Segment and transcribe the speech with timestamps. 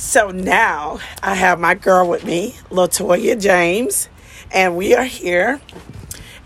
[0.00, 4.08] So now I have my girl with me, Latoya James,
[4.50, 5.60] and we are here.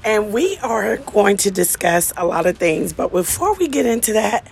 [0.05, 2.93] And we are going to discuss a lot of things.
[2.93, 4.51] But before we get into that,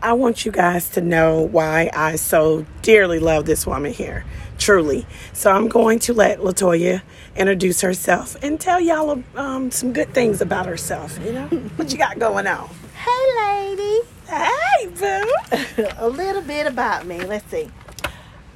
[0.00, 4.24] I want you guys to know why I so dearly love this woman here.
[4.56, 5.04] Truly.
[5.32, 7.02] So I'm going to let Latoya
[7.36, 11.18] introduce herself and tell y'all um, some good things about herself.
[11.24, 11.46] You know,
[11.76, 12.70] what you got going on?
[12.94, 14.00] Hey, lady.
[14.28, 15.84] Hey, boo.
[15.98, 17.20] a little bit about me.
[17.20, 17.68] Let's see.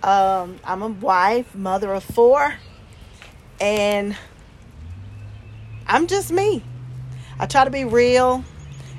[0.03, 2.55] Um, I'm a wife, mother of four,
[3.61, 4.17] and
[5.87, 6.63] I'm just me.
[7.39, 8.45] I try to be real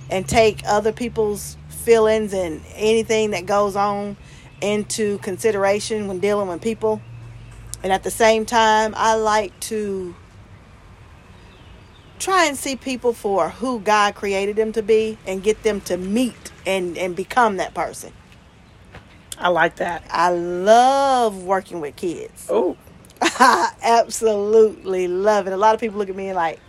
[0.09, 4.17] and take other people's feelings and anything that goes on
[4.61, 7.01] into consideration when dealing with people.
[7.83, 10.15] And at the same time, I like to
[12.19, 15.95] try and see people for who God created them to be and get them to
[15.95, 18.11] meet and, and become that person.
[19.39, 20.03] I like that.
[20.11, 22.47] I love working with kids.
[22.49, 22.75] Oh,
[23.21, 25.53] I absolutely love it.
[25.53, 26.59] A lot of people look at me and like,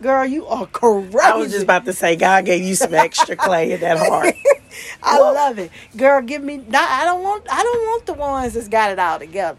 [0.00, 1.18] girl, you are crazy.
[1.20, 4.36] I was just about to say, God gave you some extra clay in that heart.
[5.02, 6.22] I love it, girl.
[6.22, 6.58] Give me.
[6.58, 7.44] Not, I don't want.
[7.50, 9.58] I don't want the ones that's got it all together.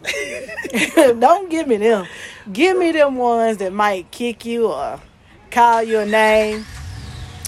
[1.19, 2.07] don't give me them.
[2.51, 4.99] Give me them ones that might kick you or
[5.51, 6.65] call you a name.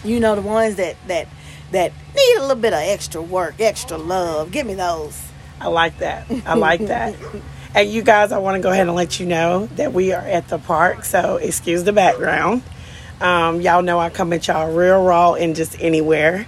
[0.03, 1.28] You know the ones that that
[1.76, 4.52] that need a little bit of extra work, extra love.
[4.52, 5.22] Give me those.
[5.59, 6.26] I like that.
[6.45, 7.16] I like that.
[7.76, 10.22] and you guys, I want to go ahead and let you know that we are
[10.22, 11.06] at the park.
[11.06, 12.64] So excuse the background.
[13.22, 16.46] Um, y'all know I come at y'all real raw and just anywhere.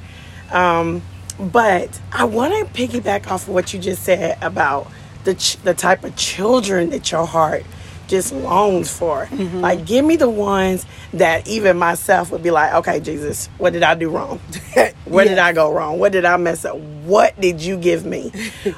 [0.52, 1.02] Um,
[1.40, 4.90] but I want to piggyback off of what you just said about
[5.24, 7.66] the ch- the type of children that your heart
[8.08, 9.26] just longs for.
[9.26, 9.60] Mm-hmm.
[9.60, 13.84] Like, give me the ones that even myself would be like, okay, Jesus, what did
[13.84, 14.40] I do wrong?
[15.06, 15.30] Where yes.
[15.30, 16.00] did I go wrong?
[16.00, 16.78] What did I mess up?
[16.78, 18.32] What did you give me?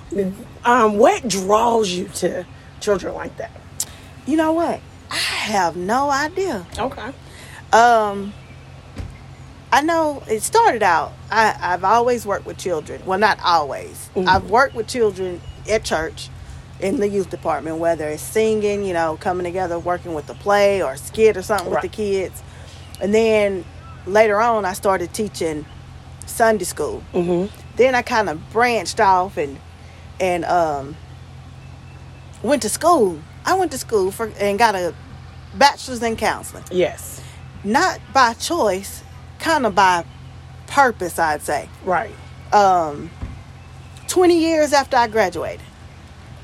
[0.65, 2.45] um, what draws you to
[2.79, 3.51] children like that?
[4.25, 4.81] You know what?
[5.11, 6.65] I have no idea.
[6.77, 7.11] Okay.
[7.73, 8.33] Um,
[9.71, 11.13] I know it started out.
[11.31, 13.01] I, I've always worked with children.
[13.05, 14.09] Well, not always.
[14.15, 14.27] Mm-hmm.
[14.27, 16.29] I've worked with children at church
[16.79, 20.81] in the youth department, whether it's singing, you know, coming together, working with the play
[20.81, 21.83] or skit or something right.
[21.83, 22.41] with the kids.
[23.01, 23.65] And then
[24.05, 25.65] later on, I started teaching
[26.25, 27.03] Sunday school.
[27.13, 27.53] Mm-hmm.
[27.75, 29.59] Then I kind of branched off and
[30.19, 30.95] and um,
[32.43, 33.19] went to school.
[33.45, 34.93] I went to school for and got a
[35.55, 36.63] bachelor's in counseling.
[36.71, 37.21] Yes.
[37.63, 39.03] Not by choice,
[39.39, 40.05] kind of by
[40.67, 41.69] purpose, I'd say.
[41.83, 42.13] Right.
[42.53, 43.09] Um,
[44.07, 45.61] 20 years after I graduated,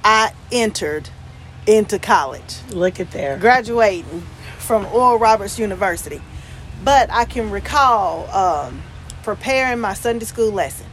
[0.06, 1.10] I entered
[1.66, 2.62] into college.
[2.70, 3.40] Look at there.
[3.40, 4.22] Graduating
[4.60, 6.22] from Oral Roberts University.
[6.84, 8.84] But I can recall um,
[9.24, 10.86] preparing my Sunday school lesson.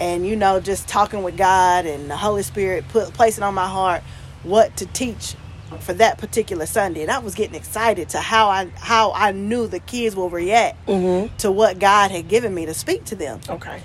[0.00, 3.68] And, you know, just talking with God and the Holy Spirit, put, placing on my
[3.68, 4.02] heart
[4.42, 5.36] what to teach
[5.80, 9.66] for that particular Sunday, and I was getting excited to how I how I knew
[9.66, 11.34] the kids will react mm-hmm.
[11.38, 13.40] to what God had given me to speak to them.
[13.48, 13.80] Okay.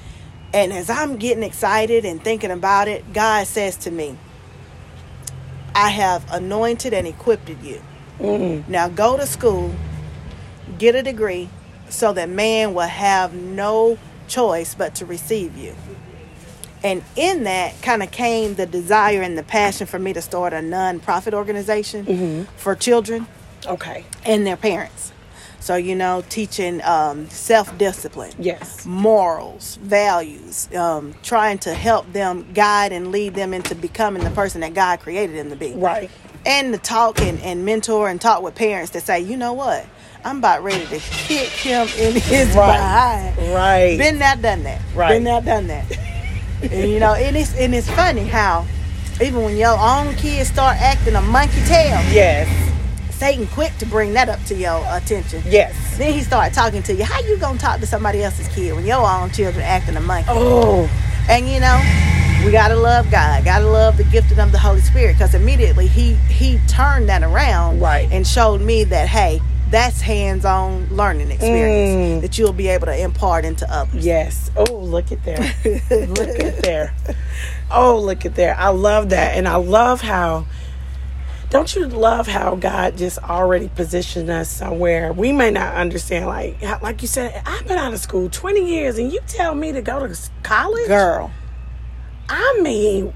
[0.54, 4.18] And as I'm getting excited and thinking about it, God says to me,
[5.76, 7.82] "I have anointed and equipped you.
[8.20, 8.72] Mm-hmm.
[8.72, 9.76] Now go to school,
[10.78, 11.50] get a degree,
[11.90, 13.98] so that man will have no
[14.28, 15.76] choice but to receive you."
[16.84, 20.54] And in that kind of came the desire and the passion for me to start
[20.54, 22.44] a non-profit organization mm-hmm.
[22.56, 23.28] for children.
[23.66, 24.06] Okay.
[24.24, 25.12] And their parents.
[25.68, 32.48] So, you know, teaching um, self discipline, yes, morals, values, um, trying to help them
[32.54, 35.74] guide and lead them into becoming the person that God created them to be.
[35.74, 36.10] Right.
[36.46, 39.86] And to talk and, and mentor and talk with parents to say, you know what?
[40.24, 42.78] I'm about ready to kick him in his right.
[42.78, 43.38] behind.
[43.54, 43.98] Right.
[43.98, 44.82] Been there, done that.
[44.96, 45.10] Right.
[45.10, 45.98] Been that, done that.
[46.62, 48.66] and you know, and it's and it's funny how
[49.22, 52.02] even when your own kids start acting a monkey tail.
[52.14, 52.67] Yes.
[53.18, 55.42] Satan quick to bring that up to your attention.
[55.46, 55.98] Yes.
[55.98, 57.04] Then he started talking to you.
[57.04, 60.30] How you gonna talk to somebody else's kid when your own children acting a monkey?
[60.30, 60.88] Oh.
[61.28, 61.82] And you know,
[62.46, 63.44] we gotta love God.
[63.44, 65.14] Gotta love the gifting of the Holy Spirit.
[65.14, 68.08] Because immediately he he turned that around right.
[68.12, 72.22] and showed me that hey, that's hands-on learning experience mm.
[72.22, 74.06] that you'll be able to impart into others.
[74.06, 74.52] Yes.
[74.56, 75.40] Oh, look at there.
[75.90, 76.96] look at there.
[77.72, 78.56] Oh, look at there.
[78.56, 79.36] I love that.
[79.36, 80.46] And I love how
[81.50, 86.62] don't you love how God just already positioned us somewhere we may not understand like
[86.82, 89.82] like you said I've been out of school 20 years and you tell me to
[89.82, 90.88] go to college?
[90.88, 91.32] Girl.
[92.30, 93.14] I mean,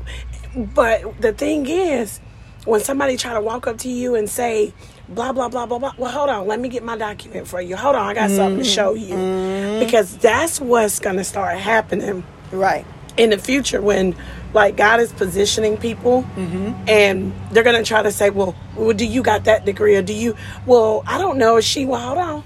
[0.55, 2.19] but the thing is
[2.65, 4.73] when somebody try to walk up to you and say
[5.09, 5.93] blah blah blah blah blah.
[5.97, 7.75] Well, hold on, let me get my document for you.
[7.75, 8.35] Hold on, I got mm-hmm.
[8.35, 9.85] something to show you mm-hmm.
[9.85, 12.23] because that's what's gonna start happening.
[12.51, 12.85] Right.
[13.17, 14.15] In the future when
[14.53, 16.73] like God is positioning people Mm-hmm.
[16.89, 20.13] and they're gonna try to say, well, well, do you got that degree or do
[20.13, 20.35] you
[20.65, 22.43] well, I don't know, is she well hold on.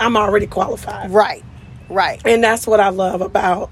[0.00, 1.10] I'm already qualified.
[1.10, 1.44] Right.
[1.88, 2.20] Right.
[2.24, 3.70] And that's what I love about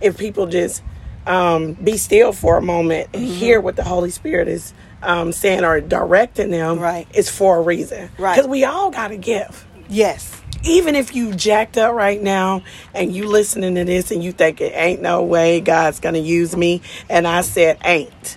[0.00, 0.82] if people just
[1.26, 3.32] um, be still for a moment and Mm-hmm.
[3.34, 4.72] hear what the Holy Spirit is
[5.02, 6.78] um, saying or directing them.
[6.78, 7.06] Right.
[7.12, 8.10] It's for a reason.
[8.18, 8.34] Right.
[8.34, 9.64] Because we all got a gift.
[9.88, 10.40] Yes.
[10.62, 12.62] Even if you jacked up right now
[12.94, 16.56] and you listening to this and you think it ain't no way God's gonna use
[16.56, 18.36] me, and I said ain't.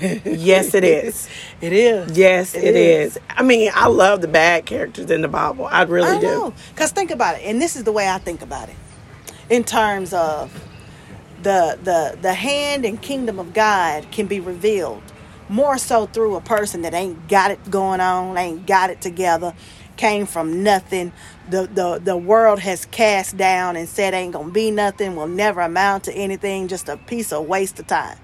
[0.00, 1.28] yes, it is.
[1.60, 2.16] It is.
[2.16, 3.16] Yes, It it is.
[3.16, 3.22] is.
[3.30, 5.66] I mean, I love the bad characters in the Bible.
[5.68, 6.54] I really I do.
[6.76, 8.76] Cause think about it, and this is the way I think about it,
[9.50, 10.52] in terms of
[11.42, 15.02] the the the hand and kingdom of God can be revealed
[15.48, 19.54] more so through a person that ain't got it going on, ain't got it together,
[19.96, 21.10] came from nothing.
[21.50, 25.60] The the the world has cast down and said ain't gonna be nothing, will never
[25.60, 28.18] amount to anything, just a piece of waste of time.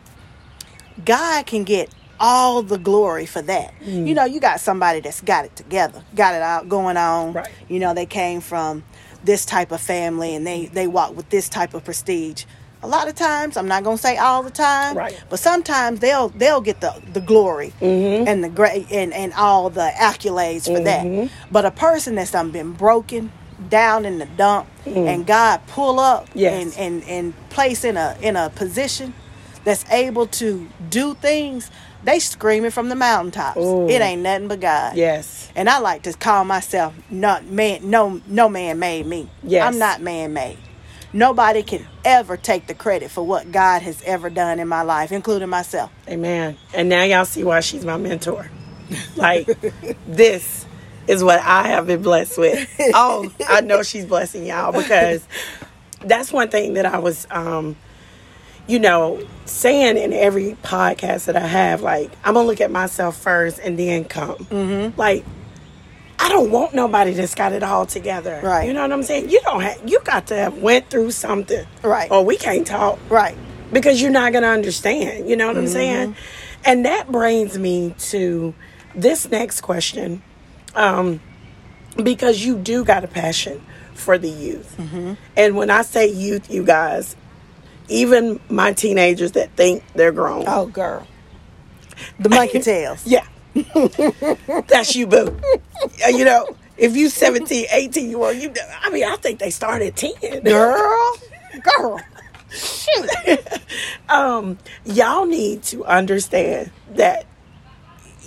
[1.05, 3.75] God can get all the glory for that.
[3.81, 4.07] Mm.
[4.07, 7.33] You know, you got somebody that's got it together, got it out going on.
[7.33, 7.49] Right.
[7.69, 8.85] You know, they came from
[9.25, 12.45] this type of family and they they walk with this type of prestige.
[12.85, 15.19] A lot of times, I'm not gonna say all the time, Right.
[15.31, 18.29] but sometimes they'll they'll get the the glory Mm-hmm.
[18.29, 21.17] and the great and and all the accolades for Mm-hmm.
[21.23, 21.31] that.
[21.51, 23.33] But a person that's done been broken
[23.71, 26.33] down in the dump and God pull up Mm.
[26.35, 26.77] Yes.
[26.77, 29.15] and and and place in a in a position
[29.65, 31.71] that's able to do things,
[32.05, 33.57] they screaming from the mountaintops.
[33.57, 33.89] Ooh.
[33.89, 34.95] It ain't nothing but God.
[34.95, 35.51] Yes.
[35.57, 39.31] And I like to call myself not man no no man made me.
[39.43, 39.65] Yes.
[39.67, 40.59] I'm not man made.
[41.15, 45.13] Nobody can ever take the credit for what God has ever done in my life,
[45.13, 45.93] including myself.
[46.09, 46.59] Amen.
[46.75, 48.51] And now y'all see why she's my mentor.
[49.17, 49.47] Like
[50.07, 50.67] this
[51.07, 52.69] is what I have been blessed with.
[52.95, 55.27] Oh, I know she's blessing y'all because
[56.01, 57.77] that's one thing that I was um
[58.67, 63.17] you know, saying in every podcast that I have, like, I'm gonna look at myself
[63.17, 64.37] first and then come.
[64.37, 64.99] Mm-hmm.
[64.99, 65.25] Like,
[66.25, 68.41] I don't want nobody that's got it all together.
[68.43, 68.67] Right.
[68.67, 69.29] You know what I'm saying?
[69.29, 69.81] You don't have.
[69.89, 71.67] You got to have went through something.
[71.83, 72.11] Right.
[72.11, 73.37] Or we can't talk Right.
[73.73, 75.29] because you're not going to understand.
[75.29, 76.17] You know what I'm saying?
[76.65, 78.55] And that brings me to
[78.95, 80.23] this next question,
[80.75, 81.21] um,
[82.03, 83.61] because you do got a passion
[83.93, 84.77] for the youth,
[85.37, 87.15] and when I say youth, you guys,
[87.89, 91.07] even my teenagers that think they're grown, Oh girl.
[92.19, 93.07] The monkey tails.
[93.07, 93.27] yeah,
[94.69, 95.37] that's you, boo.
[96.05, 98.53] Uh, you know, if you 17, 18, you want you.
[98.81, 100.13] I mean, I think they start at ten.
[100.43, 101.17] Girl.
[101.63, 102.01] Girl.
[102.51, 103.11] Shoot.
[104.09, 107.27] um, y'all need to understand that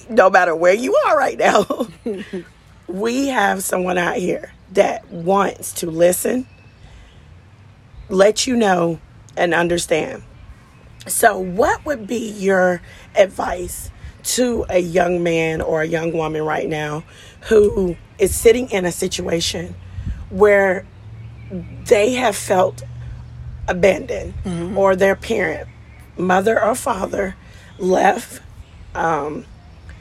[0.10, 1.66] no matter where you are right now,
[2.88, 6.48] we have someone out here that wants to listen,
[8.10, 9.00] let you know,
[9.36, 10.24] and understand.
[11.06, 12.82] So, what would be your
[13.16, 13.92] advice
[14.28, 17.04] to a young man or a young woman right now
[17.50, 19.74] who is sitting in a situation
[20.30, 20.86] where
[21.86, 22.84] they have felt
[23.68, 24.34] abandoned
[24.78, 25.68] or their parent,
[26.18, 27.36] mother or father,
[27.80, 28.42] left
[28.96, 29.46] um,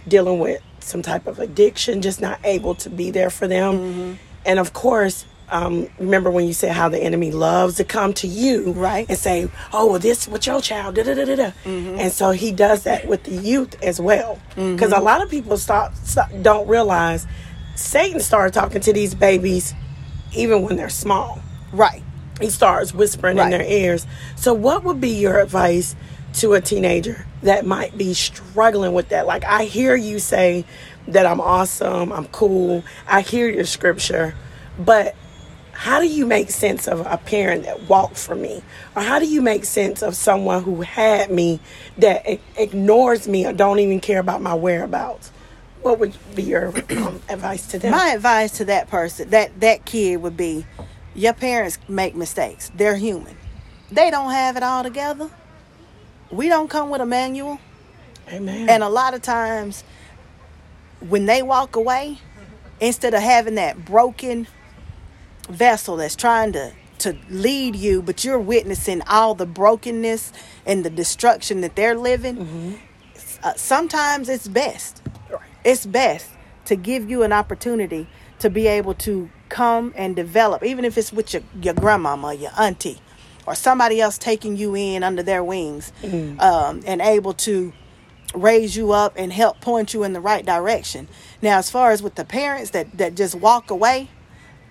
[0.09, 4.19] dealing with some type of addiction, just not able to be there for them.
[4.45, 8.27] And of course, um, remember when you said how the enemy loves to come to
[8.27, 9.07] you Right.
[9.09, 11.51] and say, "Oh, well, this with your child," da da da da da.
[11.65, 15.57] And so he does that with the youth as well, because a lot of people
[15.57, 17.27] start, start don't realize
[17.77, 19.75] Satan started talking to these babies
[20.35, 21.41] even when they're small
[21.73, 22.03] Right.
[22.41, 24.07] he starts whispering in their ears.
[24.35, 25.95] So, what would be your advice
[26.35, 29.27] to a teenager that might be struggling with that?
[29.27, 30.65] Like, I hear you say
[31.09, 34.35] that I'm awesome, I'm cool, I hear your scripture,
[34.79, 35.15] but
[35.77, 38.63] how do you make sense of a parent that walked for me?
[38.97, 41.61] Or how do you make sense of someone who had me
[41.99, 42.25] that
[42.57, 45.31] ignores me or don't even care about my whereabouts?
[45.83, 47.91] What would be your um, advice to them?
[47.91, 50.65] My advice to that person, that that kid would be
[51.15, 52.73] your parents make mistakes.
[52.75, 53.37] They're human.
[53.93, 55.31] They don't have it all together.
[56.31, 57.61] We don't come with a manual.
[58.29, 58.71] Amen.
[58.71, 59.85] And a lot of times
[61.01, 62.19] when they walk away,
[62.81, 64.47] instead of having that broken
[65.49, 70.33] vessel that's trying to to lead you, but you're witnessing all the brokenness
[70.65, 72.79] and the destruction that they're living,
[73.43, 75.41] uh, sometimes it's best Right.
[75.63, 76.27] it's best
[76.65, 78.07] to give you an opportunity
[78.39, 82.51] to be able to come and develop, even if it's with your, your grandmama, your
[82.59, 82.99] auntie,
[83.47, 85.93] or somebody else taking you in under their wings
[86.41, 87.73] um, and able to
[88.35, 91.09] raise you up and help point you in the right direction.
[91.43, 94.09] Now, as far as with the parents that, that just walk away,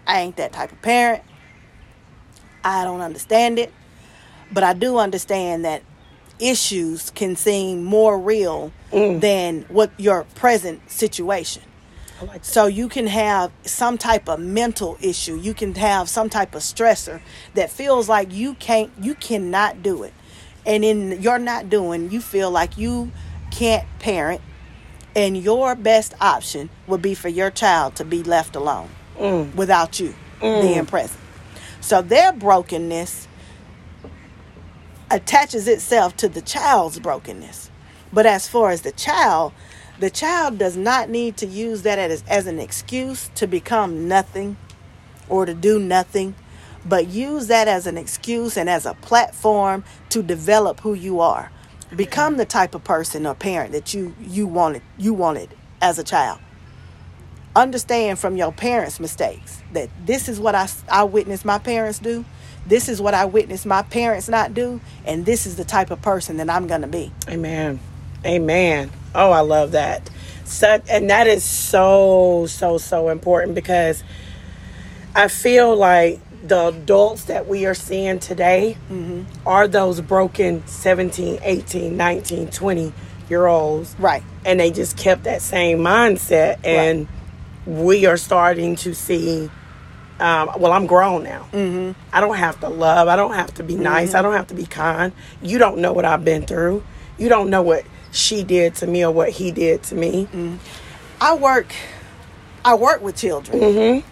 [0.08, 1.24] I ain't that type of parent.
[2.64, 3.72] I don't understand it.
[4.52, 5.84] but I do understand that
[6.40, 9.20] issues can seem more real mm.
[9.22, 11.64] than what your present situation.
[12.22, 15.38] Like So you can have some type of mental issue.
[15.38, 17.22] You can have some type of stressor
[17.56, 20.14] that feels like you can't you cannot do it.
[20.66, 23.12] And in you're not doing, you feel like you
[23.52, 24.42] can't parent
[25.16, 29.56] and your best option would be for your child to be left alone Mm.
[29.56, 30.62] without you mm.
[30.62, 31.20] being present.
[31.82, 33.28] So their brokenness
[35.10, 37.70] attaches itself to the child's brokenness.
[38.12, 39.54] But as far as the child,
[40.00, 44.58] the child does not need to use that as, as an excuse to become nothing
[45.30, 46.36] or to do nothing,
[46.86, 51.52] but use that as an excuse and as a platform to develop who you are.
[51.96, 56.04] Become the type of person or parent that you you wanted you wanted as a
[56.04, 56.40] child.
[57.56, 62.26] Understand from your parents' mistakes that this is what I, I witnessed my parents do.
[62.66, 66.02] This is what I witnessed my parents not do, and this is the type of
[66.02, 67.12] person that I'm gonna be.
[67.30, 67.80] Amen.
[68.26, 68.92] Amen.
[69.14, 70.10] Oh, I love that.
[70.46, 74.04] So, and that is so, so, so important because
[75.14, 79.24] I feel like the adults that we are seeing today mm-hmm.
[79.48, 82.94] are those broken 17, 18, 19, 20
[83.30, 83.96] year olds.
[83.98, 84.24] Right.
[84.46, 86.66] And they just kept that same mindset.
[86.66, 87.08] And
[87.66, 89.50] we are starting to see.
[90.20, 91.48] Um, well, I'm grown now.
[91.52, 92.00] Mm-hmm.
[92.14, 93.10] I don't have to love.
[93.10, 94.14] I don't have to be nice.
[94.14, 95.12] I don't have to be kind.
[95.42, 96.84] You don't know what I've been through.
[97.18, 100.30] You don't know what she did to me or what he did to me.
[101.20, 101.68] I work
[102.64, 104.04] I work with children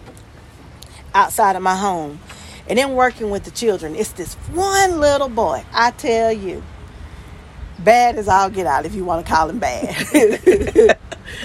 [1.14, 2.20] outside of my home.
[2.68, 5.64] And in working with the children, it's this one little boy.
[5.72, 6.62] I tell you,
[7.78, 10.96] bad as I'll get out if you want to call him bad.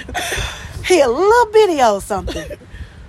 [0.89, 2.45] he a little bitty old something.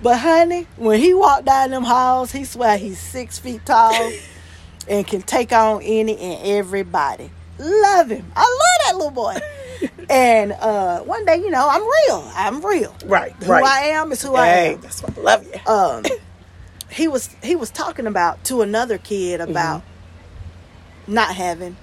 [0.03, 4.11] But honey, when he walk down them halls, he swear he's six feet tall
[4.89, 7.29] and can take on any and everybody.
[7.59, 8.31] Love him.
[8.35, 9.35] I love that little boy.
[10.09, 12.31] and uh, one day, you know, I'm real.
[12.35, 12.95] I'm real.
[13.05, 13.63] Right, Who right.
[13.63, 14.81] I am is who I Hey, am.
[14.81, 15.71] that's why I love you.
[15.71, 16.03] Um,
[16.89, 19.83] he was he was talking about to another kid about
[21.07, 21.77] not having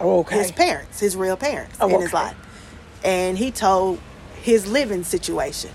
[0.00, 0.38] Oh, okay.
[0.38, 2.36] his parents, his real parents Oh, in his life.
[3.04, 3.98] And he told
[4.42, 5.70] his living situation.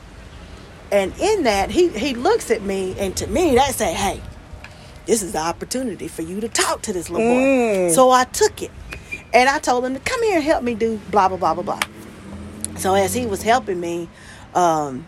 [0.92, 4.22] And in that, he, he looks at me, and to me, that say, hey,
[5.06, 7.42] this is the opportunity for you to talk to this little boy.
[7.42, 7.92] Mm.
[7.92, 8.72] So I took it.
[9.34, 11.64] And I told him to come here and help me do blah, blah, blah, blah,
[11.64, 11.80] blah.
[12.78, 14.10] So as he was helping me,
[14.54, 15.06] um,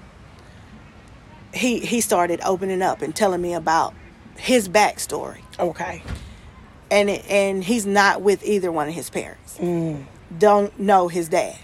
[1.53, 3.93] he, he started opening up and telling me about
[4.35, 6.03] his backstory okay.
[6.91, 9.57] and it, and he's not with either one of his parents.
[10.37, 11.57] Don't know his dad.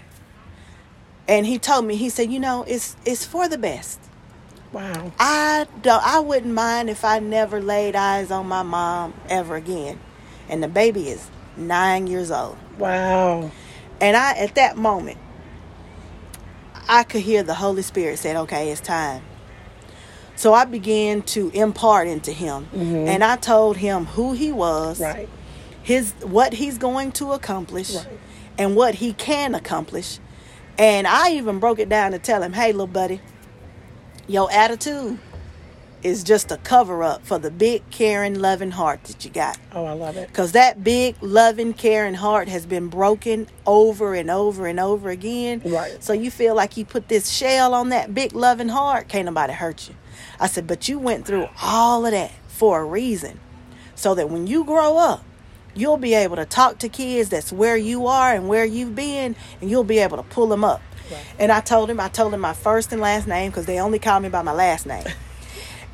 [1.26, 3.98] And he told me, he said, you know, it's it's for the best.
[4.72, 5.12] Wow.
[5.18, 10.00] I don't, I wouldn't mind if I never laid eyes on my mom ever again.
[10.48, 12.58] And the baby is nine years old.
[12.78, 13.52] Wow.
[14.00, 15.18] And I, at that moment,
[16.88, 19.22] I could hear the Holy Spirit said, okay, it's time.
[20.36, 22.66] So I began to impart into him.
[22.74, 23.08] Mm-hmm.
[23.08, 25.28] And I told him who he was Right.
[25.82, 28.08] his what he's going to accomplish Right.
[28.58, 30.18] and what he can accomplish.
[30.78, 33.20] And I even broke it down to tell him, hey, little buddy,
[34.26, 35.18] your attitude
[36.02, 39.58] is just a cover up for the big, caring, loving heart that you got.
[39.72, 40.28] Oh, I love it.
[40.28, 45.62] Because that big, loving, caring heart has been broken over and over and over again.
[45.64, 46.02] Right.
[46.02, 49.54] So you feel like you put this shell on that big, loving heart, can't nobody
[49.54, 49.94] hurt you.
[50.38, 53.40] I said, but you went through all of that for a reason.
[53.94, 55.24] So that when you grow up,
[55.74, 59.36] you'll be able to talk to kids that's where you are and where you've been,
[59.60, 60.82] and you'll be able to pull them up.
[61.10, 61.24] Right.
[61.38, 63.98] And I told him, I told him my first and last name because they only
[63.98, 65.06] call me by my last name.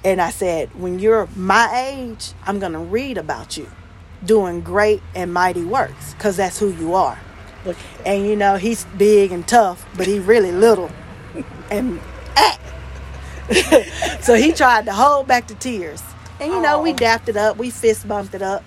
[0.02, 3.70] And I said, when you're my age, I'm going to read about you
[4.24, 7.18] doing great and mighty works because that's who you are.
[7.64, 7.76] Look.
[8.06, 10.90] And you know, he's big and tough, but he really little.
[11.70, 12.00] And
[12.36, 12.58] ah.
[14.20, 16.02] so he tried to hold back the tears.
[16.40, 16.96] And you know, we Aw.
[16.96, 18.64] dapped it up, we fist bumped it up.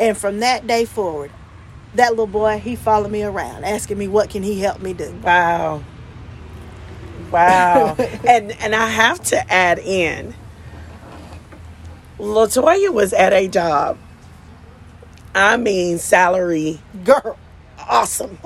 [0.00, 1.30] And from that day forward,
[1.94, 5.12] that little boy, he followed me around, asking me what can he help me do.
[5.22, 5.82] Wow.
[7.30, 7.94] Wow.
[8.28, 10.34] and and I have to add in
[12.18, 13.98] Latoya was at a job.
[15.34, 17.38] I mean salary Girl,
[17.78, 18.38] awesome.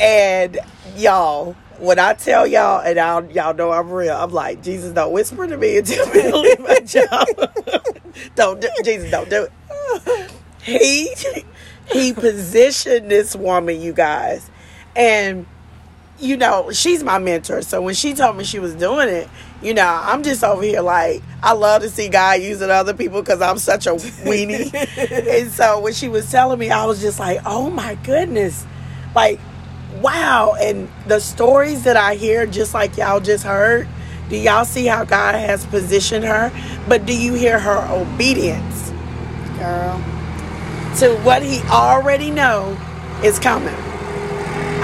[0.00, 0.58] And
[0.96, 5.12] y'all, when I tell y'all, and I'll, y'all know I'm real, I'm like, Jesus, don't
[5.12, 7.26] whisper to me and tell me to leave my job.
[8.34, 10.30] don't do, Jesus, don't do it.
[10.64, 11.14] He
[11.92, 14.50] he positioned this woman, you guys,
[14.96, 15.44] and
[16.18, 17.60] you know she's my mentor.
[17.60, 19.28] So when she told me she was doing it,
[19.62, 23.20] you know, I'm just over here like I love to see God using other people
[23.20, 24.72] because I'm such a weenie.
[25.42, 28.64] and so when she was telling me, I was just like, oh my goodness,
[29.14, 29.38] like
[30.04, 30.54] wow.
[30.60, 33.88] And the stories that I hear, just like y'all just heard,
[34.28, 36.52] do y'all see how God has positioned her?
[36.88, 38.90] But do you hear her obedience,
[39.58, 39.98] Girl.
[40.98, 42.76] to what He already know
[43.24, 43.74] is coming?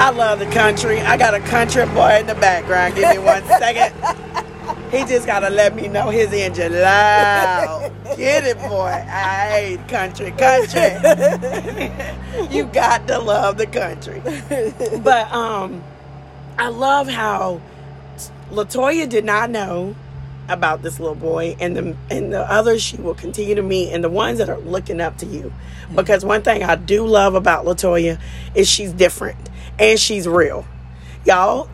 [0.00, 1.00] I love the country.
[1.00, 2.94] I got a country boy in the background.
[2.94, 3.94] Give me one second.
[4.90, 7.92] He just gotta let me know his engine loud.
[8.16, 8.86] Get it, boy.
[8.86, 10.90] I hate country, country.
[12.56, 14.20] you got to love the country.
[15.02, 15.82] But um,
[16.58, 17.60] I love how
[18.50, 19.94] Latoya did not know
[20.48, 24.02] about this little boy, and the and the others she will continue to meet, and
[24.02, 25.52] the ones that are looking up to you.
[25.94, 28.20] Because one thing I do love about Latoya
[28.54, 29.38] is she's different
[29.78, 30.66] and she's real.
[31.24, 31.68] Y'all,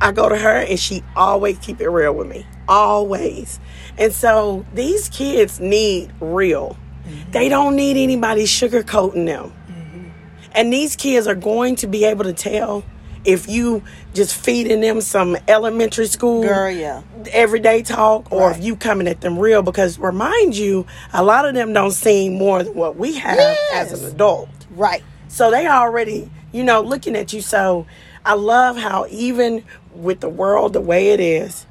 [0.00, 2.46] I go to her and she always keep it real with me.
[2.68, 3.58] Always.
[3.96, 6.76] And so these kids need real.
[7.06, 7.30] Mm-hmm.
[7.32, 9.52] They don't need anybody sugarcoating them.
[9.68, 10.08] Mm-hmm.
[10.52, 12.84] And these kids are going to be able to tell
[13.24, 13.82] if you
[14.14, 17.02] just feeding them some elementary school Girl, yeah.
[17.32, 21.54] everyday talk or if you coming at them real because remind you a lot of
[21.54, 23.38] them don't see more than what we have
[23.74, 24.48] as an adult.
[24.70, 25.02] Right.
[25.28, 27.40] So they already, you know, looking at you.
[27.40, 27.86] So
[28.24, 31.66] I love how even with the world the way it is,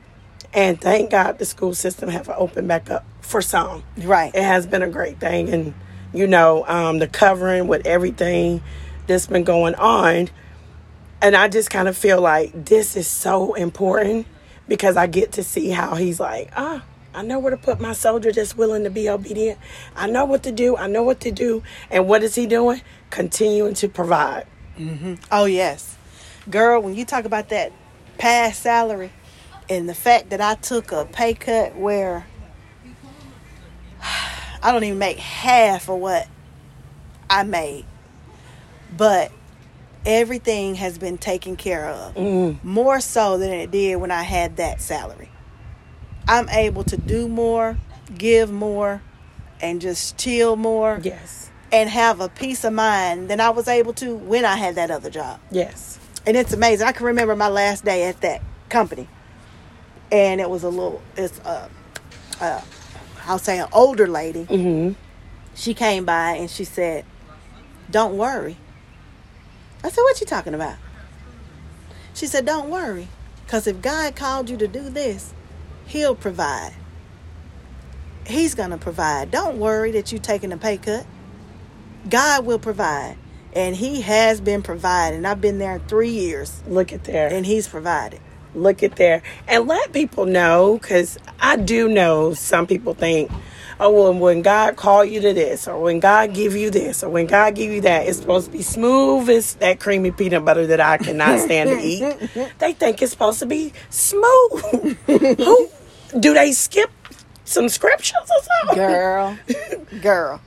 [0.53, 3.83] and thank God the school system have opened back up for some.
[3.97, 4.33] Right.
[4.33, 5.73] It has been a great thing, and
[6.13, 8.61] you know, um, the covering with everything
[9.07, 10.29] that's been going on,
[11.21, 14.27] and I just kind of feel like this is so important
[14.67, 16.83] because I get to see how he's like, ah.
[17.13, 19.57] I know where to put my soldier that's willing to be obedient.
[19.95, 20.77] I know what to do.
[20.77, 21.63] I know what to do.
[21.89, 22.81] And what is he doing?
[23.09, 24.45] Continuing to provide.
[25.31, 25.96] Oh yes,
[26.49, 26.81] girl.
[26.81, 27.71] When you talk about that
[28.17, 29.11] past salary
[29.69, 32.25] and the fact that I took a pay cut where
[34.01, 36.27] I don't even make half of what
[37.29, 37.85] I made,
[38.95, 39.31] but
[40.05, 42.63] everything has been taken care of mm.
[42.63, 45.29] more so than it did when I had that salary.
[46.27, 47.77] I'm able to do more,
[48.17, 49.01] give more,
[49.61, 51.49] and just chill more Yes.
[51.71, 54.91] and have a peace of mind than I was able to when I had that
[54.91, 55.39] other job.
[55.51, 55.96] Yes.
[56.27, 56.85] And it's amazing.
[56.85, 59.07] I can remember my last day at that company,
[60.11, 61.01] and it was a little.
[61.15, 61.69] It's a,
[62.41, 62.61] uh,
[63.25, 64.43] I'll say an older lady.
[64.43, 64.99] Mm-hmm.
[65.55, 67.05] She came by and she said,
[67.89, 68.57] "Don't worry."
[69.85, 70.75] I said, "What you talking about?"
[72.13, 73.07] She said, "Don't worry,
[73.45, 75.33] because if God called you to do this,
[75.85, 76.73] He'll provide.
[78.25, 79.31] He's gonna provide.
[79.31, 81.05] Don't worry that you're taking a pay cut.
[82.09, 83.15] God will provide."
[83.53, 85.25] And he has been providing.
[85.25, 87.27] I've been there three years, Look at there.
[87.27, 88.19] and he's provided.
[88.53, 89.21] Look at there.
[89.47, 93.31] And let people know, because I do know some people think,
[93.79, 97.09] oh, well, when God call you to this, or when God give you this, or
[97.09, 100.65] when God give you that, it's supposed to be smooth as that creamy peanut butter
[100.67, 102.49] that I cannot stand to eat.
[102.59, 104.97] They think it's supposed to be smooth.
[105.07, 105.69] Who
[106.19, 106.89] do they skip
[107.45, 108.75] some scriptures or something?
[108.75, 109.37] girl
[110.01, 110.41] girl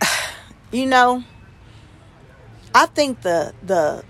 [0.72, 1.22] you know
[2.74, 4.04] i think the the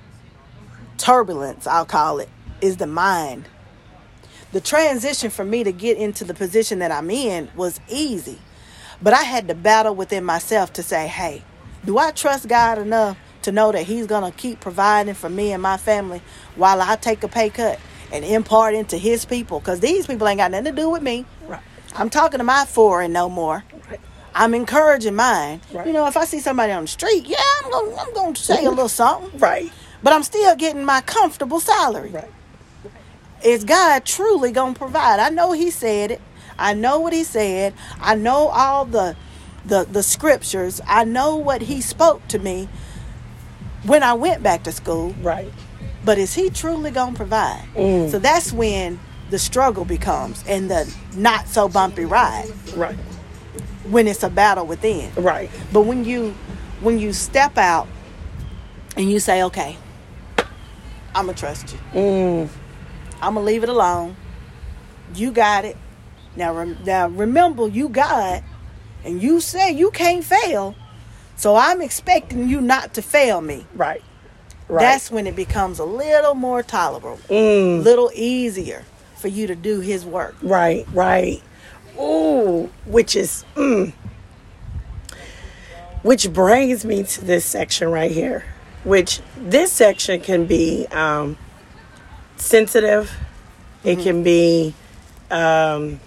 [0.99, 2.29] turbulence i'll call it
[2.61, 3.49] is the mind
[4.53, 8.39] the transition for me to get into the position that i'm in was easy
[9.03, 11.43] but i had to battle within myself to say hey
[11.85, 15.63] do i trust god enough to know that he's gonna keep providing for me and
[15.63, 16.23] my family
[16.57, 17.79] while i take a pay cut
[18.13, 21.27] and impart into his people because these people ain't got nothing to do with me
[21.49, 21.63] Right.
[21.97, 23.65] I'm talking to my four and no more.
[24.35, 25.61] I'm encouraging mine.
[25.73, 25.87] Right.
[25.87, 28.43] You know, if I see somebody on the street, yeah, I'm going I'm going to
[28.43, 29.73] say a little something, Right.
[30.03, 32.11] but I'm still getting my comfortable salary.
[32.11, 32.31] Right.
[33.45, 35.21] Is God truly going to provide?
[35.21, 36.21] I know he said it.
[36.59, 37.75] I know what he said.
[38.01, 39.17] I know all the
[39.67, 40.81] the the scriptures.
[40.87, 42.69] I know what he spoke to me
[43.85, 45.15] when I went back to school.
[45.21, 45.53] Right.
[46.05, 47.65] But is he truly going to provide?
[47.75, 48.11] Mm.
[48.11, 48.99] So that's when
[49.31, 52.97] the struggle becomes and the not so bumpy ride Right.
[53.91, 55.11] When it's a battle within.
[55.17, 55.51] Right.
[55.73, 56.35] But when you
[56.81, 57.87] when you step out
[58.97, 59.77] and you say, "Okay,
[61.15, 61.79] I'm gonna trust you.
[62.01, 62.49] Mm.
[63.23, 64.17] I'm gonna leave it alone.
[65.15, 65.77] You got it.
[66.37, 68.43] Now, rem- now remember, you God,
[69.05, 70.75] and you say you can't fail.
[71.37, 73.67] So I'm expecting you not to fail me.
[73.75, 74.03] Right.
[74.69, 74.81] Right.
[74.81, 77.85] That's when it becomes a little more tolerable, a Mm.
[77.85, 78.85] little easier
[79.17, 80.35] for you to do His work.
[80.43, 81.43] Right, right.
[81.99, 83.93] Ooh, which is, mm.
[86.03, 88.45] which brings me to this section right here.
[88.85, 91.39] Which this section can be um,
[92.37, 93.11] sensitive,
[93.85, 94.75] It can be
[95.31, 96.01] um,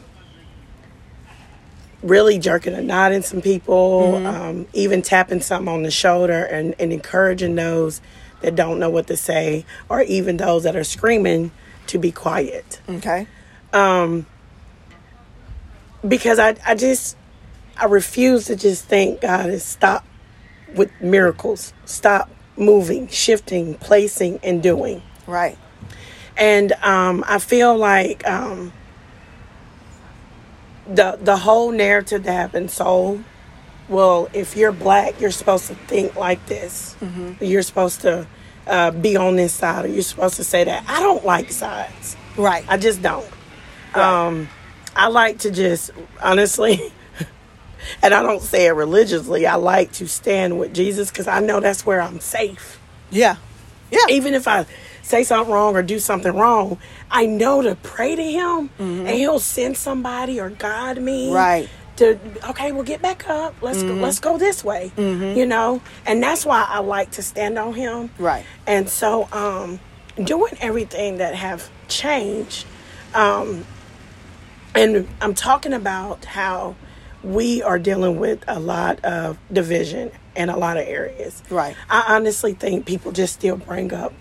[2.02, 6.74] really jerking a knot in some people, um, even tapping something on the shoulder and,
[6.80, 8.02] and encouraging those
[8.42, 11.52] that don't know what to say, or even those that are screaming
[11.86, 12.82] to be quiet.
[12.90, 13.28] Okay.
[16.06, 17.16] Because I, I just,
[17.78, 20.06] I refuse to just think God is stop
[20.76, 25.02] with miracles, stop moving, shifting, placing, and doing.
[25.26, 25.58] Right.
[26.38, 28.72] and um, I feel like um,
[30.88, 33.24] the the whole narrative that been sold.
[33.90, 36.96] Well, if you're black, you're supposed to think like this.
[37.40, 38.28] You're supposed to
[38.68, 40.84] uh, be on this side, or you're supposed to say that.
[40.88, 42.18] I don't like sides.
[42.38, 42.66] Right.
[42.68, 43.28] I just don't.
[43.96, 44.28] Right.
[44.28, 44.50] Um,
[44.98, 46.92] I like to just honestly,
[48.02, 49.46] and I don't say it religiously.
[49.46, 52.80] I like to stand with Jesus because I know that's where I'm safe
[53.10, 53.38] yeah.
[53.92, 54.00] Yeah.
[54.10, 54.66] even if I
[55.02, 56.78] say something wrong or do something wrong,
[57.10, 61.34] I know to pray to Him, and He'll send somebody or guide me.
[61.34, 61.70] Right.
[61.98, 63.56] To okay, well, get back up.
[63.62, 64.92] Let's go, let's go this way.
[64.98, 68.12] You know, and that's why I like to stand on Him.
[68.20, 68.46] Right.
[68.68, 69.80] And so, um,
[70.24, 72.66] doing everything that have changed,
[73.16, 73.66] um,
[74.78, 76.76] and I'm talking about how
[77.24, 81.42] we are dealing with a lot of division in a lot of areas.
[81.50, 81.76] Right.
[81.90, 84.14] I honestly think people just still bring up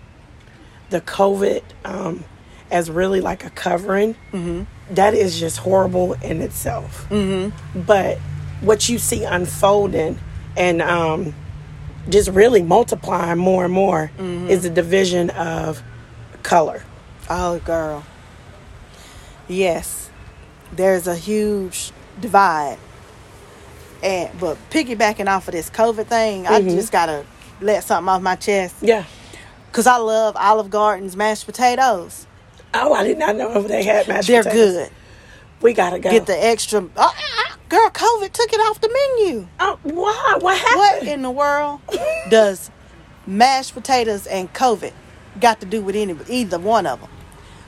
[0.89, 2.23] the COVID um,
[2.71, 4.15] as really like a covering.
[4.31, 4.63] Mm-hmm.
[4.95, 7.07] That is just horrible in itself.
[7.09, 7.81] Mm-hmm.
[7.81, 8.17] But
[8.61, 10.17] what you see unfolding
[10.55, 11.35] and um,
[12.09, 15.83] just really multiplying more and more is the division of
[16.41, 16.83] color.
[17.29, 18.05] Oh, girl.
[19.47, 20.06] Yes,
[20.73, 22.77] there's a huge divide.
[24.03, 26.69] And but piggybacking off of this COVID thing, I mm-hmm.
[26.69, 27.25] just gotta
[27.61, 29.05] let something off my chest Yeah.
[29.71, 32.27] because I love Olive Garden's mashed potatoes.
[32.73, 34.73] Oh, I did not know if they had mashed They're potatoes.
[34.75, 34.91] good.
[35.61, 36.11] We gotta go.
[36.11, 36.87] Get the extra.
[36.95, 37.13] Oh,
[37.69, 39.47] girl, COVID took it off the menu.
[39.59, 40.37] oh, why?
[40.39, 40.77] What happened?
[40.77, 41.81] What in the world
[42.29, 42.69] does
[43.25, 44.93] mashed potatoes and COVID
[45.39, 47.09] got to do with any either one of them?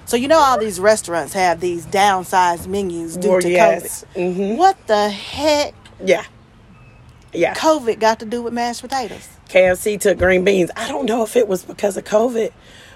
[0.10, 4.04] So you know all these restaurants have these downsized menus due Well, to yes.
[4.16, 4.36] COVID.
[4.36, 4.58] Mhm.
[4.58, 6.24] What the heck Yeah.
[7.32, 7.54] Yeah.
[7.54, 9.28] COVID got to do with mashed potatoes?
[9.50, 10.72] KFC took green beans.
[10.76, 12.52] I don't know if it was because of COVID,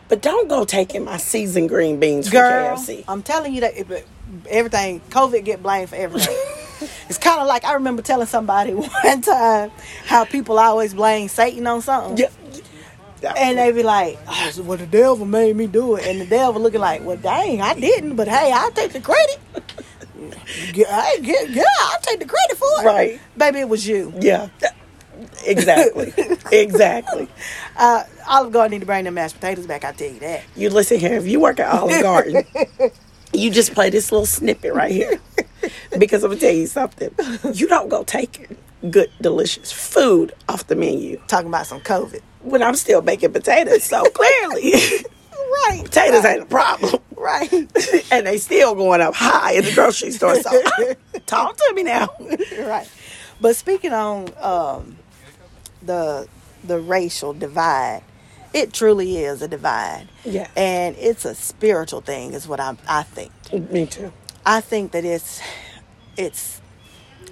[0.07, 3.03] but don't go taking my seasoned green beans from KFC.
[3.07, 4.07] I'm telling you that it,
[4.49, 6.35] everything COVID get blamed for everything.
[7.09, 8.73] it's kind of like I remember telling somebody
[9.03, 9.69] one time
[10.07, 12.17] how people always blame Satan on something.
[12.17, 12.29] Yeah.
[13.23, 16.05] And they be like, oh, well, the devil made me do it.
[16.05, 19.39] And the devil looking like, well, dang, I didn't, but hey, I'll take the credit.
[20.75, 22.85] yeah, I, yeah, yeah, I'll take the credit for it.
[22.85, 23.19] Right.
[23.37, 24.13] Baby, it was you.
[24.19, 24.49] yeah.
[25.45, 26.13] Exactly.
[26.51, 27.27] exactly.
[27.77, 30.43] Uh, Olive Garden need to bring them mashed potatoes back, I tell you that.
[30.55, 32.43] You listen here, if you work at Olive Garden,
[33.33, 35.19] you just play this little snippet right here.
[35.97, 37.13] Because I'm gonna tell you something.
[37.53, 38.57] You don't go taking
[38.89, 42.21] good, delicious food off the menu Talking about some COVID.
[42.43, 43.83] When I'm still making potatoes.
[43.83, 44.73] So clearly,
[45.69, 45.81] Right.
[45.85, 47.01] potatoes ain't a problem.
[47.15, 47.51] Right.
[48.11, 50.35] and they still going up high in the grocery store.
[50.35, 50.51] So
[51.25, 52.09] talk to me now.
[52.59, 52.89] right.
[53.39, 54.97] But speaking on um,
[55.81, 56.27] the
[56.63, 58.01] the racial divide,
[58.53, 60.07] it truly is a divide.
[60.25, 60.47] Yeah.
[60.55, 63.31] And it's a spiritual thing, is what I I think.
[63.71, 64.11] Me too.
[64.45, 65.41] I think that it's
[66.17, 66.61] it's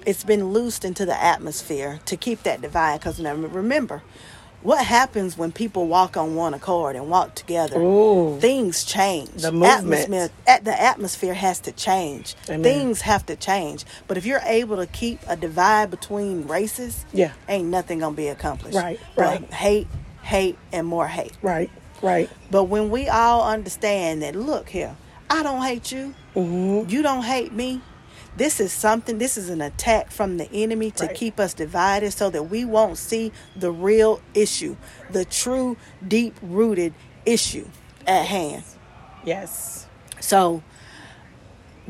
[0.06, 3.00] it's been loosed into the atmosphere to keep that divide.
[3.00, 4.02] Because remember,
[4.62, 7.80] what happens when people walk on one accord and walk together?
[7.80, 8.38] Ooh.
[8.40, 9.30] Things change.
[9.42, 10.02] The movement.
[10.04, 12.34] Atmosphere, at the atmosphere has to change.
[12.48, 12.62] Amen.
[12.62, 13.84] Things have to change.
[14.06, 17.32] But if you're able to keep a divide between races, Yeah.
[17.48, 18.76] ain't nothing gonna be accomplished.
[18.76, 19.52] Right, But right.
[19.52, 19.88] hate,
[20.22, 21.32] hate, and more hate.
[21.42, 21.70] Right.
[22.00, 22.28] Right.
[22.50, 24.96] But when we all understand that, look here,
[25.30, 26.88] I don't hate you, Mm-hmm.
[26.90, 27.80] you don't hate me.
[28.36, 31.14] This is something, this is an attack from the enemy to Right.
[31.14, 34.76] keep us divided so that we won't see the real issue,
[35.10, 36.94] the true, deep rooted
[37.26, 37.68] issue
[38.06, 38.64] at hand.
[39.24, 39.86] Yes.
[40.20, 40.62] So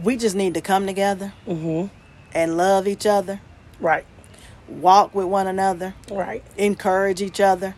[0.02, 1.94] we just need to come together Mm-hmm.
[2.34, 3.40] and love each other,
[3.78, 4.04] Right.
[4.68, 6.42] walk with one another, Right.
[6.56, 7.74] encourage each other,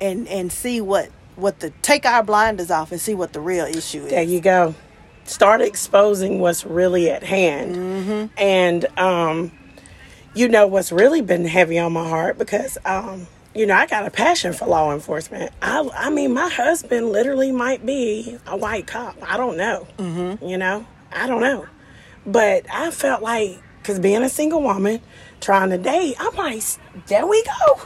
[0.00, 3.64] and and see what what the take our blinders off and see what the real
[3.64, 4.10] issue is.
[4.10, 4.74] There you go.
[5.24, 7.76] Start exposing what's really at hand.
[7.76, 8.26] Mm-hmm.
[8.38, 9.52] And, um,
[10.34, 14.06] you know, what's really been heavy on my heart because, um, you know, I got
[14.06, 15.52] a passion for law enforcement.
[15.60, 19.16] I, I mean, my husband literally might be a white cop.
[19.22, 19.86] I don't know.
[19.98, 20.44] Mm-hmm.
[20.44, 21.66] You know, I don't know.
[22.26, 25.00] But I felt like, because being a single woman,
[25.40, 26.62] trying to date, I'm like,
[27.08, 27.82] there we go.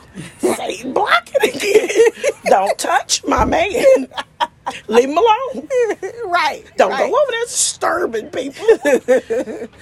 [0.55, 1.89] Satan blocking again.
[2.45, 4.09] don't touch my man.
[4.89, 5.69] Leave them alone.
[6.27, 6.65] right.
[6.77, 7.11] Don't right.
[7.11, 8.67] go over there disturbing people.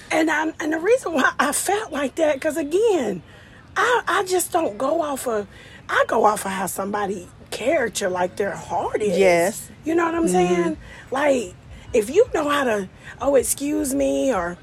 [0.11, 3.23] and I, and the reason why I felt like that, because again,
[3.75, 5.47] I I just don't go off of
[5.89, 9.17] I go off of how somebody character, like their heart is.
[9.17, 9.71] Yes.
[9.83, 10.31] You know what I'm mm-hmm.
[10.31, 10.77] saying?
[11.11, 11.55] Like
[11.93, 12.89] if you know how to,
[13.21, 14.57] oh excuse me, or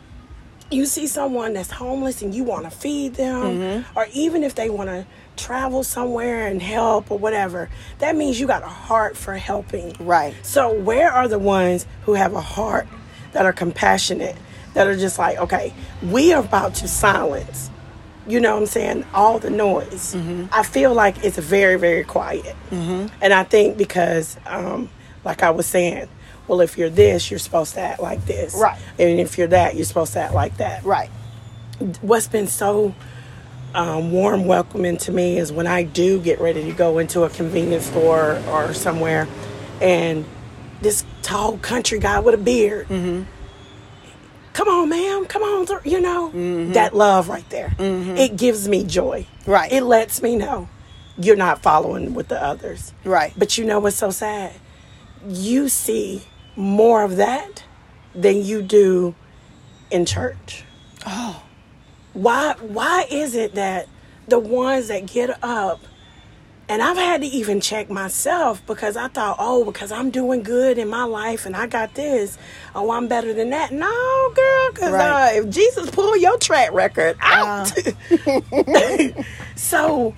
[0.70, 3.98] you see someone that's homeless and you want to feed them, mm-hmm.
[3.98, 5.06] or even if they want to
[5.36, 7.68] travel somewhere and help or whatever,
[7.98, 9.94] that means you got a heart for helping.
[10.00, 10.34] Right.
[10.42, 12.86] So where are the ones who have a heart
[13.32, 14.36] that are compassionate,
[14.74, 17.70] that are just like, okay, we are about to silence,
[18.26, 20.14] you know what I'm saying, all the noise.
[20.52, 22.54] I feel like it's very, very quiet.
[22.70, 24.90] And I think because, um,
[25.24, 26.08] like I was saying,
[26.48, 28.54] well, if you're this, you're supposed to act like this.
[28.54, 28.78] Right.
[28.98, 31.08] And if you're that, you're supposed to act like that Right.
[32.00, 32.94] what's been so
[33.74, 37.30] um, warm welcoming to me is when I do get ready to go into a
[37.30, 39.28] convenience store or somewhere,
[39.80, 40.24] and
[40.80, 42.88] this tall country guy with a beard.
[42.88, 43.22] Mm-hmm.
[44.52, 45.24] Come on, ma'am.
[45.26, 45.66] Come on.
[45.66, 46.72] sir," You know, mm-hmm.
[46.72, 47.74] that love right there.
[47.78, 48.16] Mm-hmm.
[48.16, 49.26] It gives me joy.
[49.46, 49.72] Right.
[49.72, 50.68] It lets me know
[51.18, 52.92] you're not following with the others.
[53.04, 53.32] Right.
[53.36, 54.52] But you know what's so sad?
[55.26, 56.24] You see
[56.56, 57.64] more of that
[58.14, 59.14] than you do
[59.90, 60.64] in church.
[61.06, 61.42] Oh.
[62.14, 63.88] Why why is it that
[64.28, 65.80] the ones that get up
[66.68, 70.78] and I've had to even check myself because I thought, oh, because I'm doing good
[70.78, 72.38] in my life and I got this,
[72.74, 73.72] oh, I'm better than that.
[73.72, 75.36] No, girl, because Right.
[75.36, 77.72] uh, if Jesus pull your track record out,
[79.56, 80.14] so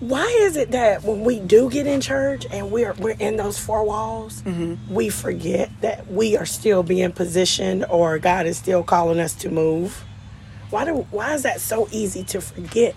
[0.00, 3.58] why is it that when we do get in church and we're we're in those
[3.58, 4.42] four walls,
[4.88, 9.50] we forget that we are still being positioned or God is still calling us to
[9.50, 10.04] move?
[10.70, 12.94] Why do why is that so easy to forget?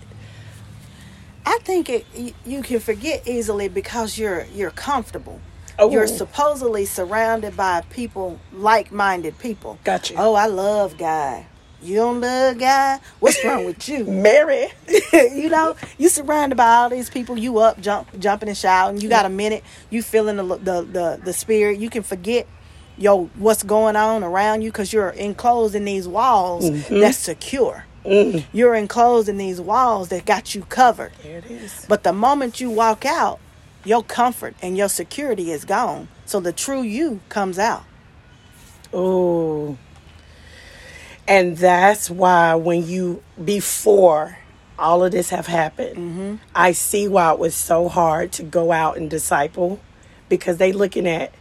[1.44, 2.06] I think it
[2.44, 5.40] you can forget easily because you're you're comfortable.
[5.78, 5.90] Oh.
[5.90, 9.78] You're supposedly surrounded by people, like-minded people.
[9.84, 10.14] Gotcha.
[10.18, 11.46] Oh, I love God.
[11.82, 13.00] You don't love God?
[13.18, 14.04] What's wrong with you?
[14.06, 14.68] Mary,
[15.12, 17.36] you know, you surrounded by all these people.
[17.36, 19.00] You up, jump, jumping and shouting.
[19.00, 19.10] You mm.
[19.10, 19.64] got a minute.
[19.90, 21.80] You feeling the the the, the spirit.
[21.80, 22.46] You can forget,
[22.98, 27.00] yo, what's going on around you because you're enclosed in these walls mm-hmm.
[27.00, 27.84] that's secure.
[28.04, 28.44] Mm.
[28.52, 31.12] You're enclosed in these walls that got you covered.
[31.22, 31.86] there it is.
[31.88, 33.38] But the moment you walk out,
[33.84, 36.08] your comfort and your security is gone.
[36.26, 37.84] So the true you comes out.
[38.92, 39.78] Oh,
[41.26, 44.38] and that's why when you before
[44.78, 46.34] all of this have happened, mm-hmm.
[46.54, 49.80] I see why it was so hard to go out and disciple
[50.28, 51.32] because they looking at.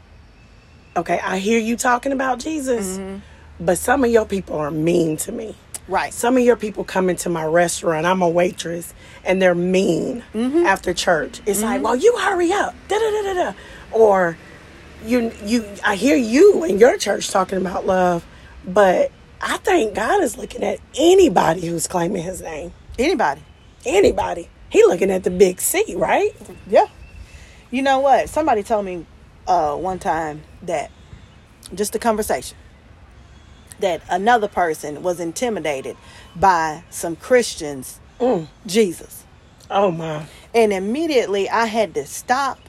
[0.96, 3.20] Okay, I hear you talking about Jesus, mm-hmm.
[3.60, 5.56] but some of your people are mean to me.
[5.88, 6.14] Right.
[6.14, 8.06] Some of your people come into my restaurant.
[8.06, 10.66] I'm a waitress, and they're mean mm-hmm.
[10.66, 11.42] after church.
[11.46, 11.84] It's like, mm-hmm.
[11.84, 13.58] well, you hurry up, da da da da da,
[13.92, 14.38] or
[15.06, 15.66] you you.
[15.84, 18.26] I hear you in your church talking about love,
[18.66, 22.74] but I think God is looking at anybody who's claiming His name.
[23.00, 23.42] Anybody.
[23.86, 24.50] Anybody.
[24.70, 26.32] He looking at the big C, right?
[26.68, 26.88] Yeah.
[27.72, 28.28] You know what?
[28.28, 29.06] Somebody told me
[29.52, 30.90] uh, one time that
[31.76, 32.58] just a conversation
[33.80, 35.98] that another person was intimidated
[36.36, 38.00] by some Christians
[38.68, 39.24] Jesus.
[39.70, 40.26] Oh my.
[40.54, 42.60] And immediately I had to stop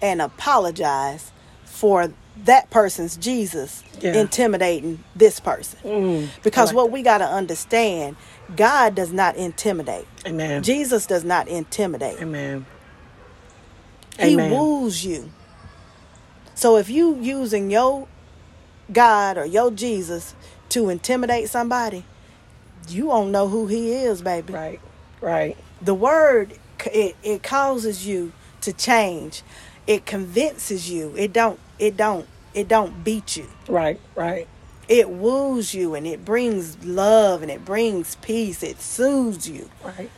[0.00, 1.32] and apologize
[1.64, 2.12] for
[2.44, 4.14] that person's Jesus Yeah.
[4.14, 5.78] intimidating this person.
[5.84, 8.16] Mm, Because like what we got to understand,
[8.54, 10.06] God does not intimidate.
[10.26, 10.62] Amen.
[10.62, 12.20] Jesus does not intimidate.
[12.22, 12.66] Amen.
[14.18, 14.52] He Amen.
[14.52, 15.30] woos you.
[16.64, 18.08] So if you using your
[18.90, 20.34] God or your Jesus
[20.70, 22.04] to intimidate somebody,
[22.88, 24.54] you won't know who he is, baby.
[24.54, 24.80] Right.
[25.20, 25.58] Right.
[25.82, 29.42] The word it, it causes you to change.
[29.86, 31.14] It convinces you.
[31.18, 33.46] It don't it don't it don't beat you.
[33.68, 34.00] Right.
[34.14, 34.48] Right.
[34.88, 38.62] It woos you and it brings love and it brings peace.
[38.62, 39.68] It soothes you.
[39.84, 40.10] Right.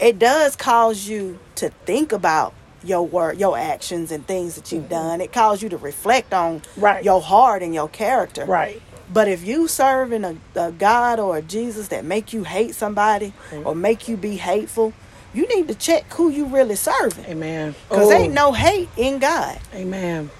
[0.00, 4.88] it does cause you to think about your work, your actions, and things that you've
[4.88, 5.20] done.
[5.20, 6.80] It calls you to reflect on Mm-hmm.
[6.80, 7.04] Right.
[7.04, 8.44] your heart and your character.
[8.44, 8.80] Right.
[9.12, 13.32] But if you serving a, a God or a Jesus that make you hate somebody
[13.64, 14.92] or make you be hateful,
[15.34, 17.24] you need to check who you really serving.
[17.26, 17.74] Amen.
[17.88, 18.12] Because Oh.
[18.12, 19.58] ain't no hate in God.
[19.74, 20.30] Amen.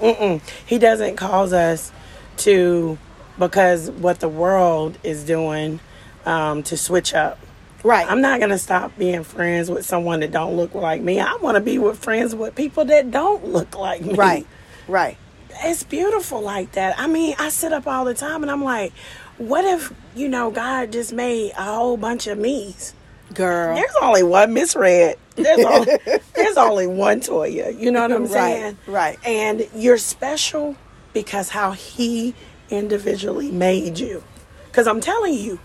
[0.00, 0.40] Mm-mm.
[0.66, 1.90] He doesn't cause us
[2.38, 2.98] to,
[3.38, 5.80] because what the world is doing,
[6.26, 7.38] um, to switch up.
[7.88, 8.06] Right.
[8.10, 11.20] I'm not gonna stop being friends with someone that don't look like me.
[11.20, 14.12] I want to be with friends with people that don't look like me.
[14.12, 14.46] right.
[14.86, 15.16] Right.
[15.64, 16.98] It's beautiful like that.
[16.98, 18.92] I mean, I sit up all the time and I'm like,
[19.38, 22.92] what if you know God just made a whole bunch of me's?
[23.32, 23.74] Girl.
[23.74, 24.76] There's only one Ms.
[24.76, 25.16] Red.
[25.36, 25.98] There's only,
[26.34, 27.78] there's only one Toya.
[27.78, 28.78] You know what I'm Right, saying?
[28.86, 29.18] right.
[29.24, 30.76] And you're special
[31.14, 32.34] because how he
[32.68, 34.22] individually made you.
[34.66, 35.58] Because I'm telling you,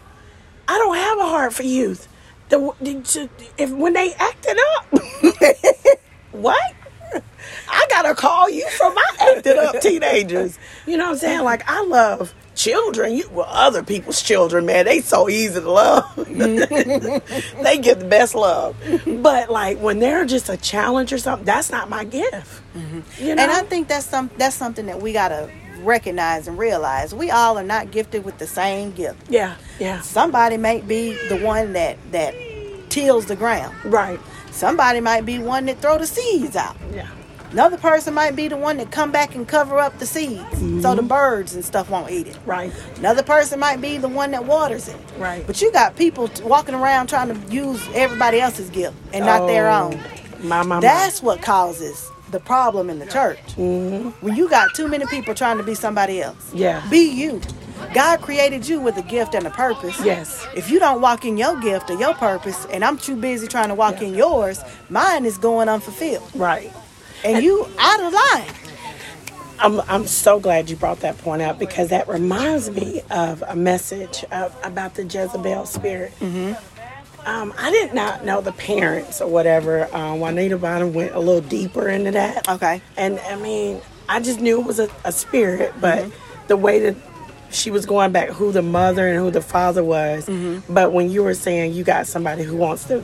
[0.70, 2.08] I don't have a heart for youth.
[2.60, 4.86] The, if when they acted up,
[6.32, 6.76] what?
[7.68, 10.58] I gotta call you for my acted up teenagers.
[10.86, 11.38] You know what I'm saying?
[11.38, 11.46] Mm-hmm.
[11.46, 13.14] Like I love children.
[13.14, 14.86] You well, other people's children, man.
[14.86, 16.04] They so easy to love.
[16.16, 17.62] Mm-hmm.
[17.64, 18.76] they get the best love.
[19.06, 22.62] But like when they're just a challenge or something, that's not my gift.
[22.76, 23.24] Mm-hmm.
[23.24, 23.44] You know?
[23.44, 25.50] And I think that's some that's something that we gotta
[25.86, 27.14] recognize and realize.
[27.14, 29.30] We all are not gifted with the same gift.
[29.30, 32.34] yeah, yeah, Somebody might be the one that that
[32.90, 33.76] tills the ground.
[33.86, 34.20] right.
[34.52, 36.76] Somebody might be one that throw the seeds out.
[36.94, 37.08] Yeah,
[37.52, 40.58] Another person might be the one that come back and cover up the seeds so
[40.60, 41.08] the mm-hmm.
[41.08, 42.38] birds and stuff won't eat it.
[42.46, 44.98] right, Another person might be the one that waters it.
[45.18, 45.46] right.
[45.48, 49.48] But you got people t- walking around trying to use everybody else's gift and not
[49.48, 50.00] their Oh, own.
[50.48, 50.80] My, my, my.
[50.82, 53.40] That's what causes the problem in the church.
[53.56, 54.10] Mm-hmm.
[54.26, 56.54] When you got too many people trying to be somebody else.
[56.54, 56.86] Yeah.
[56.90, 57.40] Be you.
[57.94, 60.04] God created you with a gift and a purpose.
[60.04, 60.46] Yes.
[60.56, 63.70] If you don't walk in your gift or your purpose, and I'm too busy trying
[63.70, 64.08] to walk Yeah.
[64.10, 66.30] in yours, mine is going unfulfilled.
[66.36, 66.72] right.
[67.24, 68.56] And, you out of line.
[69.60, 73.56] I'm, I'm so glad you brought that point up because that reminds me of a
[73.56, 76.12] message of, about the Jezebel spirit.
[76.20, 76.54] Mm-hmm.
[77.26, 79.88] Um, I did not know the parents or whatever.
[79.96, 82.48] Um, Juanita Bynum went a little deeper into that.
[82.50, 82.82] Okay.
[82.98, 86.12] And I mean, I just knew it was a, a spirit, but
[86.48, 86.96] the way that
[87.52, 90.28] she was going back, who the mother and who the father was.
[90.68, 93.04] But when you were saying you got somebody who wants to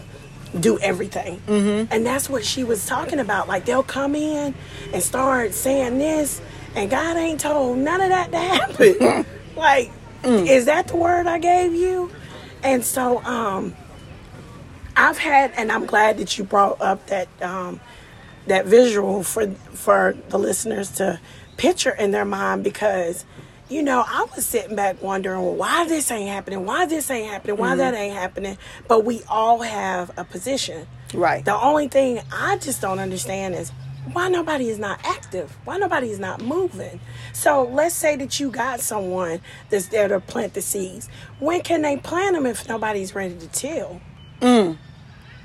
[0.59, 3.47] do everything, and that's what she was talking about.
[3.47, 4.55] Like they'll come in
[4.91, 6.41] and start saying this,
[6.75, 9.25] and God ain't told none of that to happen.
[9.55, 9.91] like,
[10.23, 12.11] is that the word I gave you?
[12.63, 13.75] And so, um,
[14.99, 17.79] I've had, and I'm glad that you brought up that um,
[18.47, 21.21] that visual for for the listeners to
[21.55, 23.23] picture in their mind because
[23.69, 27.31] you know I was sitting back wondering well, why this ain't happening, why this ain't
[27.31, 28.57] happening, why that ain't happening.
[28.89, 30.85] But we all have a position.
[31.13, 31.45] Right.
[31.45, 33.71] The only thing I just don't understand is
[34.11, 36.99] why nobody is not active, why nobody is not moving.
[37.31, 41.07] So let's say that you got someone that's there to plant the seeds.
[41.39, 44.01] When can they plant them if nobody's ready to till?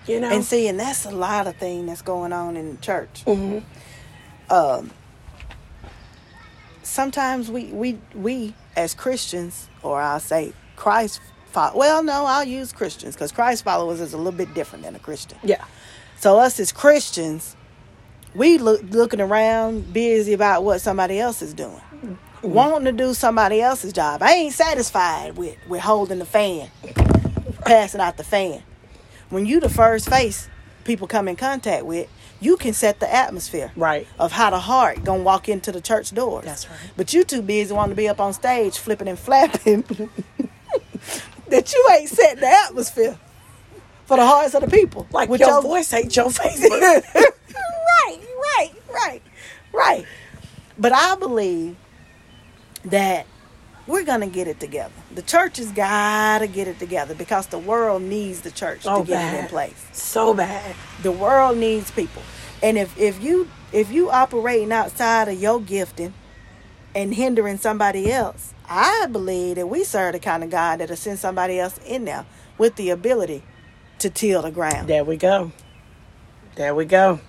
[0.07, 2.81] You know, And see, and that's a lot of thing that's going on in the
[2.83, 3.25] church.
[3.27, 4.53] Mm-hmm.
[4.53, 4.91] Um,
[6.83, 11.21] sometimes we we we as Christians, or I'll say Christ.
[11.47, 14.97] Fo- well, no, I'll use Christians because Christ followers is a little bit different than
[14.97, 15.39] a Christian.
[15.45, 15.65] yeah,
[16.19, 17.55] So us as Christians,
[18.35, 21.81] we look looking around, busy about what somebody else is doing,
[22.43, 24.21] wanting to do somebody else's job.
[24.21, 26.71] I ain't satisfied with with holding the fan,
[27.65, 28.63] passing out the fan.
[29.35, 30.49] When you the first face
[30.85, 32.09] people come in contact with,
[32.41, 34.07] you can set the atmosphere right.
[34.17, 36.45] of how the heart gonna walk into the church doors.
[36.45, 36.79] That's right.
[36.97, 39.83] But you too busy wanting to be up on stage flipping and flapping
[41.49, 43.19] that you ain't set the atmosphere
[44.07, 45.09] for the hearts of the people.
[45.11, 46.63] Like with your, voice ain't your face.
[46.71, 47.01] right,
[48.07, 49.23] right, right,
[49.73, 50.07] right.
[50.79, 51.75] But I believe
[52.85, 53.27] that
[53.87, 54.95] we're gonna get it together.
[55.15, 59.07] The church has gotta get it together because the world needs the church Oh, to
[59.07, 59.87] get it in place.
[59.93, 60.75] so bad.
[61.03, 62.23] The world needs people.
[62.63, 66.15] And if, if you if you operating outside of your gifting
[66.95, 71.19] and hindering somebody else, I believe that we serve the kind of God that'll send
[71.19, 72.25] somebody else in there
[72.57, 73.43] with the ability
[73.99, 74.89] to till the ground.
[74.89, 75.53] There we go.
[76.55, 77.21] There we go.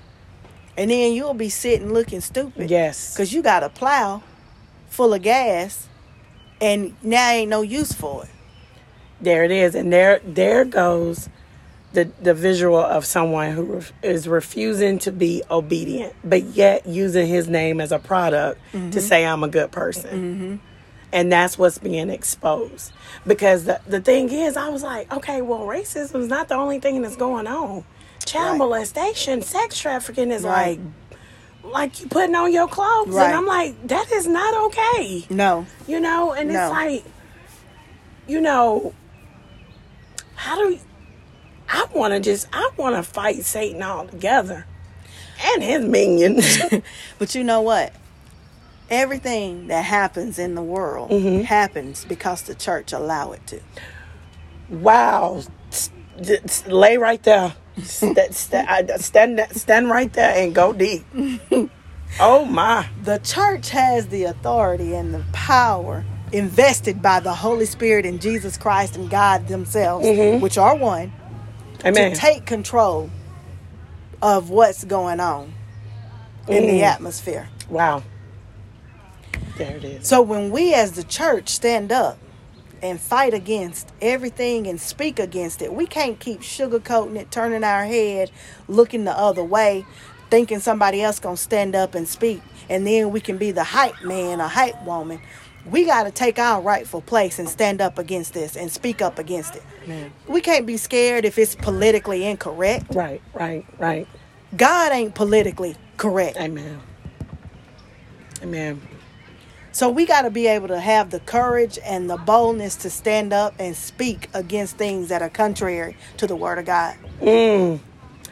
[0.77, 2.69] And then you'll be sitting looking stupid.
[2.69, 3.13] Yes.
[3.13, 4.21] Because you got a plow
[4.87, 5.87] full of gas
[6.61, 8.29] and now ain't no use for it.
[9.21, 11.29] There it is, and there there goes
[11.93, 17.25] the the visual of someone who ref, is refusing to be obedient, but yet using
[17.25, 18.99] his name as a product to mm-hmm.
[18.99, 20.09] say I'm a good person.
[20.09, 20.55] Mm-hmm.
[21.13, 22.91] And that's what's being exposed.
[23.25, 26.79] Because the, the thing is, I was like, okay, well, racism is not the only
[26.79, 27.85] thing that's going on.
[28.25, 28.57] Child Right.
[28.57, 30.77] molestation, sex trafficking is Right.
[30.77, 30.79] like,
[31.71, 33.09] like you putting on your clothes.
[33.09, 33.25] Right.
[33.27, 35.65] And I'm like, that is not okay No.
[35.87, 36.63] you know and No.
[36.65, 37.05] it's like
[38.27, 38.93] you know
[40.35, 40.79] how do
[41.69, 44.65] i want to just i want to fight satan all together
[45.53, 46.59] and his minions
[47.19, 47.93] But you know what?
[48.89, 51.41] Everything that happens in the world Mm-hmm.
[51.43, 53.59] happens because the church allow it to.
[54.69, 55.41] wow
[56.67, 57.53] lay right there
[57.83, 61.05] st- st- I- stand stand right there and go deep
[62.19, 68.05] oh my The church has the authority and the power invested by the Holy Spirit
[68.05, 70.41] and Jesus Christ and God themselves, Mm-hmm.
[70.41, 71.13] which are one,
[71.85, 72.11] Amen.
[72.13, 73.09] to take control
[74.21, 75.53] of what's going on
[76.47, 76.93] in the Mm.
[76.93, 77.47] atmosphere.
[77.69, 78.03] Wow.
[79.57, 80.07] There it is.
[80.07, 82.17] So when we as the church stand up
[82.85, 87.85] and fight against everything and speak against it, we can't keep sugarcoating it, turning our
[87.85, 88.31] head,
[88.67, 89.85] looking the other way,
[90.29, 94.03] thinking somebody else gonna stand up and speak, and then we can be the hype
[94.03, 95.19] man or hype woman.
[95.65, 99.17] We got to take our rightful place and stand up against this and speak up
[99.17, 99.63] against it.
[99.87, 100.13] Man.
[100.27, 102.93] We can't be scared if it's politically incorrect.
[102.93, 104.07] Right, right, right.
[104.55, 106.37] God ain't politically correct.
[106.37, 106.81] Amen.
[108.43, 108.79] Amen.
[109.75, 113.33] So we got to be able to have the courage and the boldness to stand
[113.33, 116.95] up and speak against things that are contrary to the word of God.
[117.19, 117.81] Mm.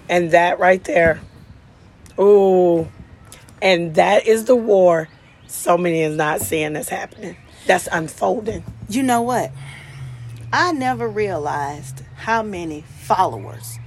[0.07, 1.19] And that right there.
[2.17, 2.87] Ooh.
[3.61, 5.09] And that is the war
[5.47, 7.35] so many is not seeing that's happening.
[7.67, 8.63] That's unfolding.
[8.87, 9.51] You know what?
[10.53, 13.79] I never realized how many followers,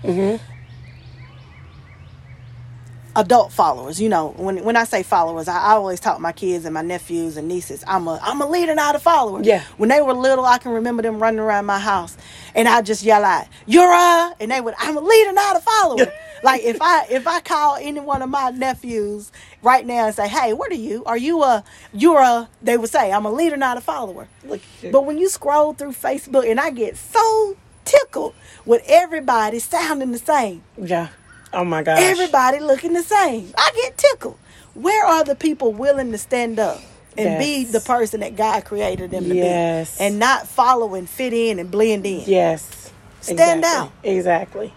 [3.17, 4.01] adult followers.
[4.01, 6.75] You know, when when I say followers, I, I always talk to my kids and
[6.75, 7.83] my nephews and nieces.
[7.87, 9.43] I'm a I'm a leader, not a follower.
[9.43, 9.63] Yeah.
[9.79, 12.17] When they were little, I can remember them running around my house,
[12.55, 15.61] and I just yell out, "You're a," and they would, "I'm a leader, not a
[15.61, 16.13] follower."
[16.43, 20.29] like if I if I call any one of my nephews right now and say,
[20.29, 21.05] "Hey, what are you?
[21.07, 24.61] Are you a you're a?" They would say, "I'm a leader, not a follower." Look
[24.93, 30.19] But when you scroll through Facebook, and I get so tickled with everybody sounding the
[30.19, 31.09] same, Yeah.
[31.57, 31.99] Oh my gosh.
[32.01, 34.39] everybody looking the same, I get tickled.
[34.75, 36.81] Where are the people willing to stand up
[37.17, 39.97] and be the person that God created them to Yes.
[39.97, 42.25] be, and not follow and fit in and blend in?
[42.27, 42.93] Yes.
[43.23, 43.69] Stand exactly.
[43.71, 43.93] out.
[44.05, 44.75] Exactly.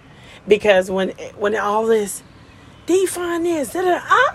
[0.47, 2.23] Because when when all this
[2.85, 3.83] define this, I'm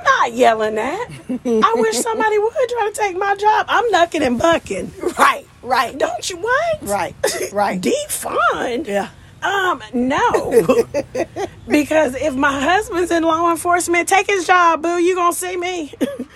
[0.05, 1.09] not yelling that.
[1.29, 3.67] I wish somebody would try to take my job.
[3.71, 4.93] I'm knucking and bucking.
[5.19, 6.83] Right, right, Don't you what?
[6.83, 7.15] right,
[7.53, 7.81] right.
[7.91, 8.87] Defund.
[8.87, 9.09] Yeah.
[9.45, 10.87] Um, no.
[11.69, 14.99] because if my husband's in law enforcement, take his job, boo.
[14.99, 15.93] You gonna see me.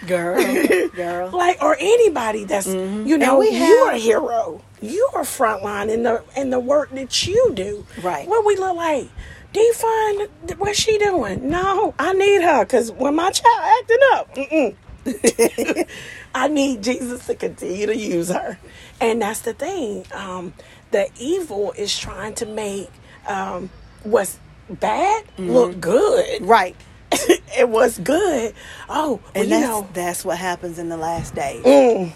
[0.06, 1.30] Girl, girl.
[1.32, 4.62] like or anybody that's you know we you're a hero.
[4.80, 7.86] You're frontline in the in the work that you do.
[8.02, 8.28] Right.
[8.28, 9.08] What we look like.
[9.50, 10.26] Define
[10.58, 11.48] what's she doing?
[11.48, 15.88] No, I need her because when my child acting up, mm-mm.
[16.34, 18.58] I need Jesus to continue to use her,
[19.00, 20.04] and that's the thing.
[20.12, 20.52] Um,
[20.90, 22.90] the evil is trying to make
[23.28, 23.70] um,
[24.02, 24.38] what's
[24.70, 26.42] bad look good.
[26.42, 26.76] Right.
[27.12, 28.54] it was good.
[28.88, 31.64] Oh, well, And you that's, know, that's what happens in the last days.
[31.64, 32.12] mm,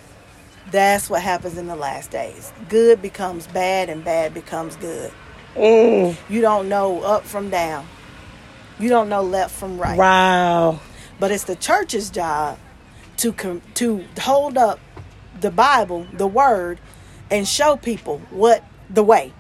[0.71, 2.53] That's what happens in the last days.
[2.69, 5.11] Good becomes bad and bad becomes good.
[5.57, 7.87] mm, You don't know up from down.
[8.79, 9.99] You don't know left from right.
[9.99, 10.81] wow.
[11.21, 12.59] But it's the church's job
[13.19, 14.81] to com- to hold up
[15.41, 16.81] the Bible, the word,
[17.31, 19.33] and show people what the way.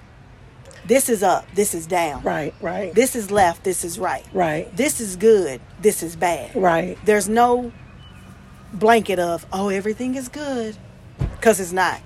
[0.86, 2.22] This is up, this is down.
[2.22, 4.24] Right, right, This is left, this is right.
[4.32, 6.54] right, This is good, this is bad.
[6.56, 6.98] right.
[7.04, 7.72] There's no
[8.72, 10.76] blanket of, oh, everything is good.
[11.18, 12.00] Because it's not.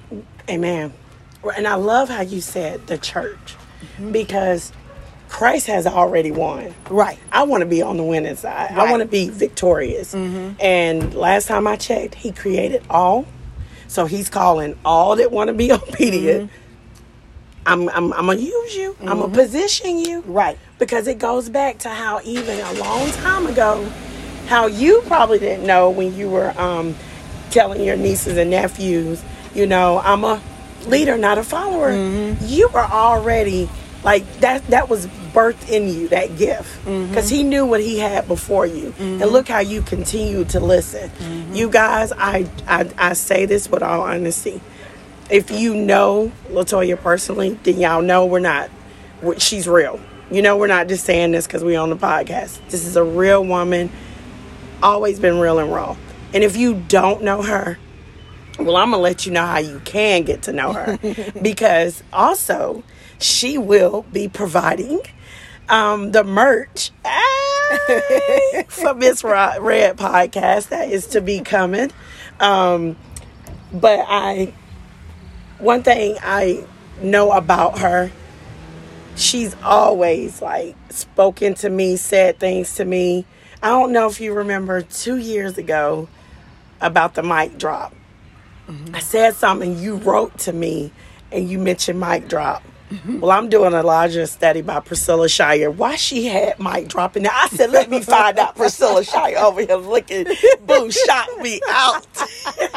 [0.50, 0.92] Amen.
[1.56, 3.54] And I love how you said the church
[3.98, 4.10] Mm-hmm.
[4.12, 4.72] because
[5.28, 6.74] Christ has already won.
[6.88, 7.18] Right.
[7.30, 8.72] I want to be on the winning side.
[8.72, 10.14] I want to be victorious.
[10.14, 13.26] And last time I checked, He created all.
[13.86, 16.50] So He's calling all that want to be obedient.
[17.66, 20.20] I'm, I'm, I'm to use you, I'm going to position you.
[20.20, 20.58] Right.
[20.78, 23.84] because it goes back to how even a long time ago
[24.46, 26.94] how you probably didn't know when you were um,
[27.50, 29.22] telling your nieces and nephews
[29.54, 30.40] you know i'm a
[30.86, 31.92] leader not a follower.
[31.92, 32.44] Mm-hmm.
[32.46, 33.68] You were already
[34.04, 36.84] like that that was birthed in you that gift.
[36.84, 37.08] Mm-hmm.
[37.08, 38.86] Because he knew what he had before you.
[38.98, 39.24] And mm-hmm.
[39.24, 41.10] look how you continue to listen.
[41.54, 44.60] You guys I, I i say this with all honesty
[45.30, 48.70] if you know latoya personally then y'all know we're not
[49.22, 50.00] we're, she's real.
[50.30, 52.60] You know we're not just saying this because we're on the podcast.
[52.68, 53.90] This is a real woman
[54.82, 55.96] always been real and raw.
[56.34, 57.78] And if you don't know her
[58.58, 60.98] well i'm gonna let you know how you can get to know her.
[61.42, 62.82] Because also
[63.18, 65.00] she will be providing
[65.68, 66.90] um, the merch
[68.68, 71.90] for miss red podcast that is to be coming.
[72.40, 72.96] Um,
[73.72, 74.52] but i
[75.58, 76.64] one thing i
[77.02, 78.10] know about her
[79.16, 83.24] she's always like spoken to me, said things to me.
[83.62, 86.08] I don't know if you remember two years ago
[86.80, 87.94] about the mic drop.
[88.68, 88.94] Mm-hmm.
[88.94, 90.92] I said something, you wrote to me
[91.32, 92.62] and you mentioned mic drop.
[92.90, 93.20] Mm-hmm.
[93.20, 95.70] Well, I'm doing a larger study by Priscilla Shirer.
[95.72, 97.26] Why she had mic dropping?
[97.26, 100.26] I said, let me find out Priscilla Shirer over here looking.
[100.60, 102.06] Boo shot me out.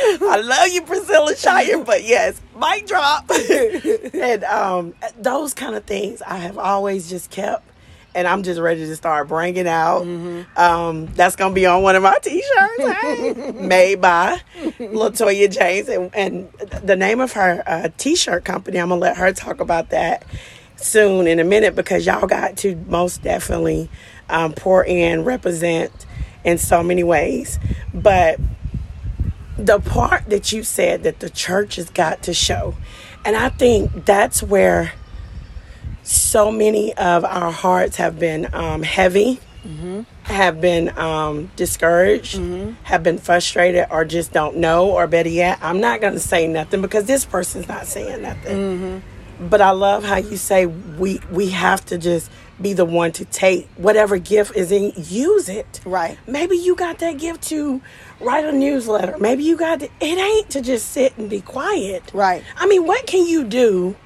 [0.00, 3.30] I love you, Priscilla Shirer, but yes, mic drop.
[4.14, 7.64] and um, those kind of things I have always just kept.
[8.14, 10.02] And I'm just ready to start bringing out.
[10.56, 14.40] Um, that's gonna be on one of my t-shirts, hey, made by
[14.78, 16.50] Latoya James, and, and
[16.82, 18.78] the name of her uh, t-shirt company.
[18.78, 20.24] I'm gonna let her talk about that
[20.76, 23.88] soon in a minute because y'all got to most definitely
[24.28, 25.92] um, pour in, represent
[26.44, 27.58] in so many ways.
[27.92, 28.40] But
[29.58, 32.74] the part that you said that the church has got to show,
[33.24, 34.92] and I think that's where
[36.02, 39.40] so many of our hearts have been um, heavy,
[40.22, 42.36] have been um, discouraged,
[42.84, 46.46] have been frustrated, or just don't know, or better yet, I'm not going to say
[46.46, 49.02] nothing because this person's not saying nothing.
[49.40, 52.30] But I love how you say we we have to just
[52.60, 55.80] be the one to take whatever gift is in, use it.
[55.84, 56.18] Right.
[56.26, 57.80] Maybe you got that gift to
[58.20, 59.16] write a newsletter.
[59.18, 62.02] Maybe you got to, It ain't to just sit and be quiet.
[62.12, 62.42] Right.
[62.56, 63.96] I mean, what can you do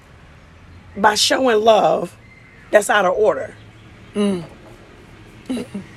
[0.96, 2.16] by showing love
[2.70, 3.54] that's out of order?
[4.14, 4.44] Mm.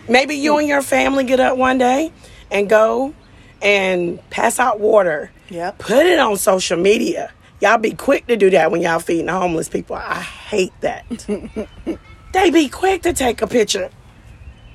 [0.08, 2.12] Maybe you and your family get up one day
[2.52, 3.14] and go
[3.62, 5.32] and pass out water.
[5.50, 5.80] Yep.
[5.80, 7.32] Put it on social media.
[7.62, 9.96] Y'all be quick to do that when y'all feeding homeless people.
[9.96, 11.06] I hate that.
[12.34, 13.90] they be quick to take a picture.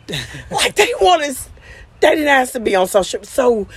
[0.50, 1.49] like they want us.
[2.00, 3.22] They didn't ask to be on social.
[3.24, 3.68] So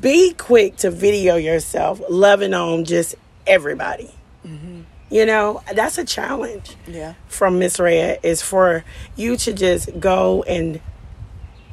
[0.00, 3.14] be quick to video yourself loving on just
[3.46, 4.14] everybody.
[4.46, 4.82] Mm-hmm.
[5.10, 7.14] You know, that's a challenge Yeah.
[7.28, 8.84] from Miss Red is for
[9.16, 10.80] you to just go and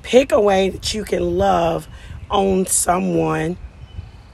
[0.01, 1.87] pick a way that you can love
[2.29, 3.57] on someone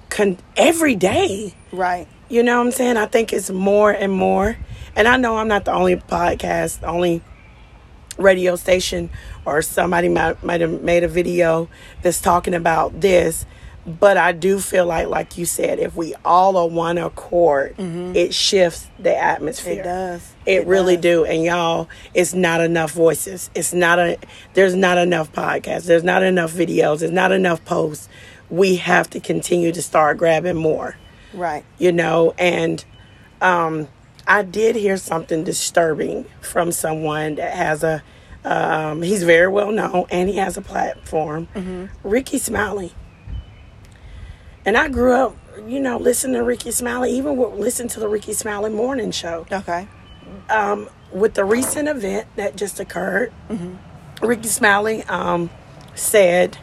[0.10, 1.54] con- every day.
[1.72, 2.08] Right.
[2.30, 2.98] You know what I'm saying?
[2.98, 4.58] I think it's more and more.
[4.96, 7.22] And I know I'm not the only podcast, the only
[8.18, 9.10] radio station,
[9.46, 11.68] or somebody might, might have made a video
[12.02, 13.46] that's talking about this.
[13.88, 18.34] But I do feel like, like you said, if we all are one accord, it
[18.34, 19.82] shifts the atmosphere.
[19.82, 20.34] It does.
[20.48, 21.04] It, really does.
[21.04, 21.26] do.
[21.26, 23.52] And y'all, it's not enough voices.
[23.54, 24.18] It's not a
[24.56, 25.86] there's not enough podcasts.
[25.86, 27.00] There's not enough videos.
[27.00, 28.10] There's not enough posts.
[28.50, 30.98] We have to continue to start grabbing more.
[31.32, 31.64] Right.
[31.78, 32.84] You know, and
[33.40, 33.88] um
[34.28, 38.04] I did hear something disturbing from someone that has a
[38.44, 41.48] um he's very well known and he has a platform.
[42.04, 42.94] Rickey Smiley.
[44.66, 45.36] And I grew up,
[45.68, 49.46] you know, listening to Rickey Smiley, even with listen to the Rickey Smiley morning show
[49.52, 49.88] Okay.
[50.50, 53.32] um, with the recent event that just occurred,
[54.22, 55.50] Rickey Smiley um,
[55.94, 56.58] said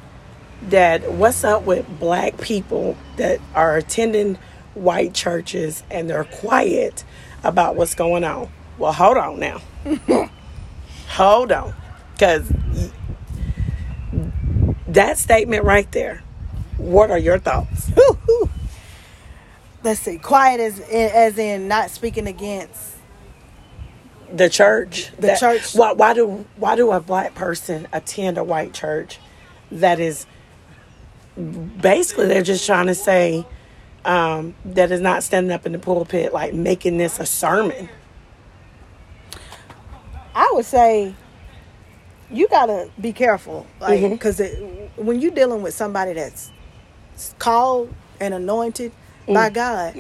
[0.69, 4.37] that what's up with black people that are attending
[4.75, 7.05] white churches and they're quiet
[7.45, 8.51] about what's going on.
[8.78, 9.61] Well, hold on now.
[11.09, 11.74] hold on.
[12.14, 12.51] Because
[14.88, 16.22] that statement right there,
[16.76, 17.90] what are your thoughts?
[19.82, 20.18] Let's see.
[20.18, 22.97] Quiet as as in not speaking against.
[24.32, 25.74] the church The church.
[25.74, 29.18] why, why do why do a black person attend a white church
[29.72, 30.26] that is
[31.36, 33.45] basically they're just trying to say
[34.05, 37.88] um, that is not standing up in the pulpit like making this a sermon.
[40.34, 41.14] I would say
[42.30, 44.40] you gotta be careful, like because
[44.96, 46.50] when you're dealing with somebody that's
[47.38, 48.92] called and anointed
[49.26, 49.94] by God,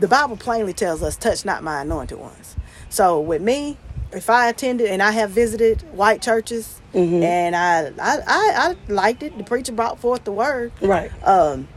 [0.00, 2.56] the Bible plainly tells us, "Touch not my anointed ones."
[2.90, 3.78] So with me,
[4.12, 6.80] if I attended and I have visited white churches
[7.24, 10.72] and I, I I I liked it, the preacher brought forth the word.
[10.82, 11.10] right.
[11.26, 11.68] Um,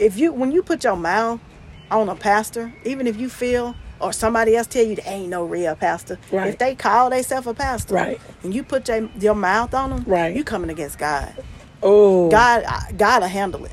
[0.00, 1.40] if you when you put your mouth
[1.90, 5.44] on a pastor, even if you feel or somebody else tell you they ain't no
[5.44, 6.48] real pastor, Right.
[6.48, 8.20] if they call themselves a pastor, Right.
[8.42, 10.34] and you put your, your mouth on them, Right.
[10.34, 11.34] you coming against God.
[11.82, 12.64] oh God,
[12.96, 13.72] God will handle it.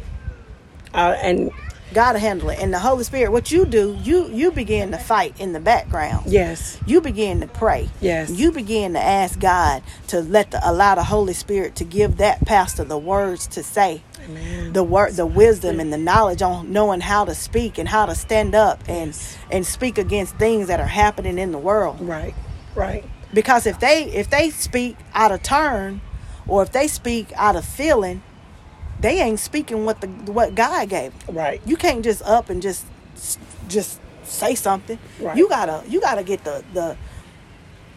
[0.93, 1.51] uh, and
[1.93, 2.59] God will handle it.
[2.59, 6.23] And the Holy Spirit, what you do, you you begin to fight in the background.
[6.27, 7.87] yes You begin to pray.
[8.01, 8.29] Yes.
[8.29, 12.45] You begin to ask God to let the allow the Holy Spirit to give that
[12.45, 14.01] pastor the words to say.
[14.27, 14.73] Amen.
[14.73, 18.15] The word the wisdom and the knowledge on knowing how to speak and how to
[18.15, 19.17] stand up and
[19.51, 21.99] and speak against things that are happening in the world.
[22.01, 22.35] right
[22.75, 23.03] right
[23.33, 26.01] Because if they if they speak out of turn
[26.47, 28.21] or if they speak out of feeling,
[28.99, 31.35] they ain't speaking what the what God gave them.
[31.35, 32.85] right You can't just up and just
[33.67, 34.99] just say something.
[35.19, 35.37] Right.
[35.37, 36.97] You gotta you gotta get the the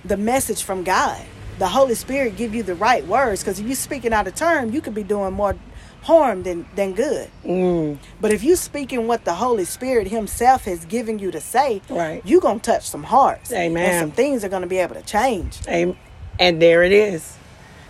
[0.05, 1.21] the message from God.
[1.59, 4.73] The Holy Spirit give you the right words because if you're speaking out of turn,
[4.73, 5.57] you could be doing more
[6.03, 7.29] harm than than good.
[7.45, 11.83] mm, But if you speaking what the Holy Spirit Himself has given you to say,
[11.89, 12.23] Right.
[12.25, 13.53] you gonna touch some hearts.
[13.53, 13.85] Amen.
[13.85, 15.59] And some things are gonna be able to change.
[15.69, 15.97] Am-
[16.39, 17.35] and there it is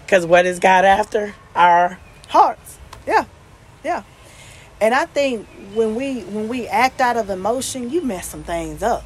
[0.05, 1.99] because what is god after our
[2.29, 2.79] Hearts.
[3.09, 3.25] Yeah.
[3.85, 4.03] Yeah.
[4.81, 8.83] And I think when we when we act out of emotion, you mess some things
[8.83, 9.05] up.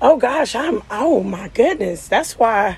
[0.00, 2.08] Oh gosh, I'm oh my goodness.
[2.08, 2.76] That's why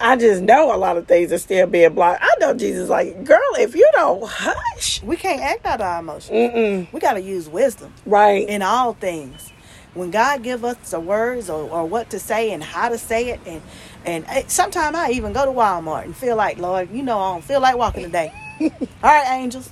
[0.00, 2.20] I just know a lot of things are still being blocked.
[2.22, 6.30] I know Jesus like, girl, if you don't hush, We can't act out our emotions.
[6.54, 8.48] mm-mm, We got to use wisdom right?
[8.48, 9.52] in all things.
[9.94, 13.30] When God give us the words or, or what to say and how to say
[13.30, 13.60] it, and
[14.04, 17.32] and eh, sometimes I even go to Walmart and feel like, Lord, you know, I
[17.32, 18.32] don't feel like walking today.
[18.60, 18.70] all
[19.02, 19.68] right, angels,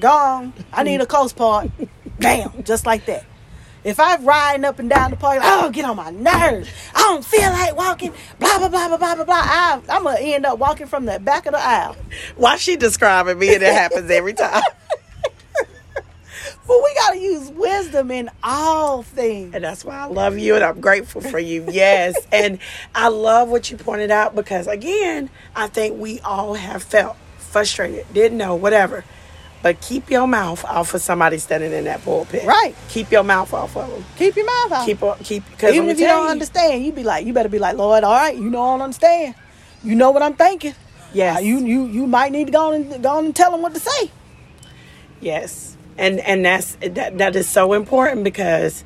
[0.00, 0.52] go on.
[0.72, 1.70] I need a coast part.
[2.18, 3.24] Bam, just like that.
[3.84, 6.68] If I'm riding up and down the park, oh, get on my nerves.
[6.94, 8.12] I don't feel like walking.
[8.38, 9.34] Blah blah blah blah blah blah blah.
[9.34, 11.96] I, I'm gonna end up walking from the back of the aisle.
[12.36, 14.62] Why she describing me and it happens every time?
[16.66, 19.54] but we gotta use wisdom in all things.
[19.54, 21.66] And that's why I love you and I'm grateful for you.
[21.78, 22.16] Yes.
[22.32, 22.58] and
[22.94, 28.06] I love what you pointed out because, again, I think we all have felt frustrated,
[28.12, 29.04] didn't know, whatever.
[29.62, 32.44] But keep your mouth off of somebody standing in that pulpit.
[32.44, 32.74] Right.
[32.88, 34.04] Keep your mouth off of them.
[34.16, 34.86] Keep your mouth out.
[34.86, 37.76] Keep, keep, because Even if you don't understand, you be like, you better be like,
[37.76, 39.34] Lord, all right, you know I don't understand.
[39.82, 40.74] You know what I'm thinking.
[41.12, 41.38] Yes.
[41.38, 43.62] Uh, you you you might need to go on and go on and tell them
[43.62, 44.10] what to say.
[45.20, 45.76] Yes.
[45.96, 48.84] And and that's that that is so important because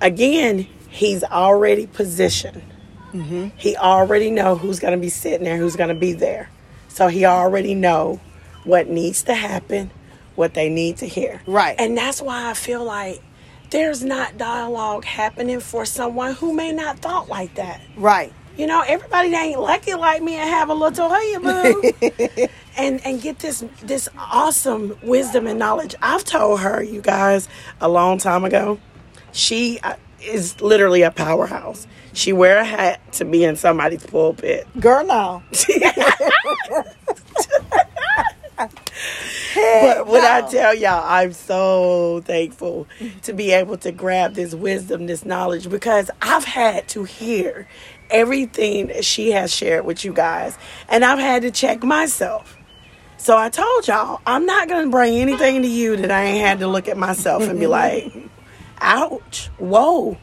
[0.00, 2.62] again, he's already positioned.
[3.12, 3.48] Mm-hmm.
[3.56, 6.48] He already know who's going to be sitting there, who's going to be there.
[6.88, 8.20] So he already know
[8.64, 9.90] what needs to happen,
[10.34, 11.40] what they need to hear.
[11.46, 11.76] Right.
[11.78, 13.22] And that's why I feel like
[13.70, 17.80] there's not dialogue happening for someone who may not thought like that.
[17.96, 18.32] Right.
[18.56, 21.92] You know, everybody ain't lucky like me and have a little boo.
[22.76, 25.94] and and get this this awesome wisdom and knowledge.
[26.02, 27.48] I've told her, you guys,
[27.80, 28.78] a long time ago.
[29.32, 31.86] She uh, is literally a powerhouse.
[32.12, 34.66] She wear a hat to be in somebody's pulpit.
[34.80, 35.42] Girl, no.
[39.54, 42.86] But when I tell y'all, I'm so thankful
[43.22, 47.66] to be able to grab this wisdom, this knowledge, because I've had to hear
[48.10, 50.56] everything she has shared with you guys,
[50.88, 52.56] and I've had to check myself.
[53.16, 56.46] So I told y'all, I'm not going to bring anything to you that I ain't
[56.46, 58.12] had to look at myself and be like,
[58.80, 60.16] ouch, whoa,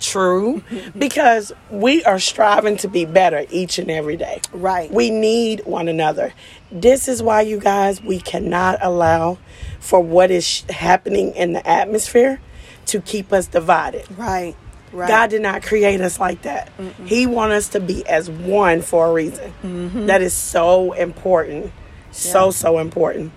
[0.00, 0.62] true.
[0.98, 4.40] Because we are striving to be better each and every day.
[4.52, 4.90] Right.
[4.90, 6.32] We need one another.
[6.70, 9.38] This is why, you guys, we cannot allow
[9.78, 12.40] for what is happening in the atmosphere
[12.86, 14.06] to keep us divided.
[14.16, 14.56] Right.
[14.92, 15.08] Right.
[15.08, 16.72] God did not create us like that.
[17.04, 19.52] He wants us to be as one for a reason.
[19.62, 20.06] Mm-hmm.
[20.06, 21.72] That is so important.
[22.10, 23.32] So, so important.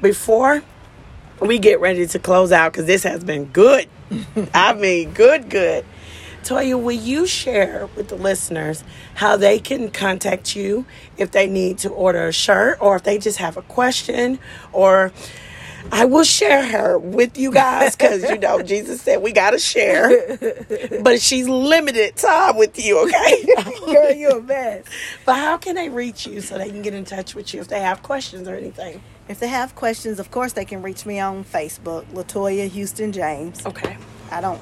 [0.00, 0.62] Before
[1.40, 3.88] we get ready to close out, because this has been good.
[4.54, 5.84] I mean, good, good.
[6.44, 8.84] Toya, will you share with the listeners
[9.14, 10.84] how they can contact you
[11.16, 14.38] if they need to order a shirt or if they just have a question
[14.72, 15.12] or
[15.92, 20.38] I will share her with you guys because you know Jesus said we gotta share,
[21.02, 23.44] but she's limited time with you, okay?
[23.86, 24.84] Girl, you're a mess.
[25.26, 27.68] but how can they reach you so they can get in touch with you if
[27.68, 29.02] they have questions or anything?
[29.28, 33.64] If they have questions, of course they can reach me on Facebook, Latoya Houston James.
[33.64, 33.96] Okay.
[34.30, 34.60] I don't.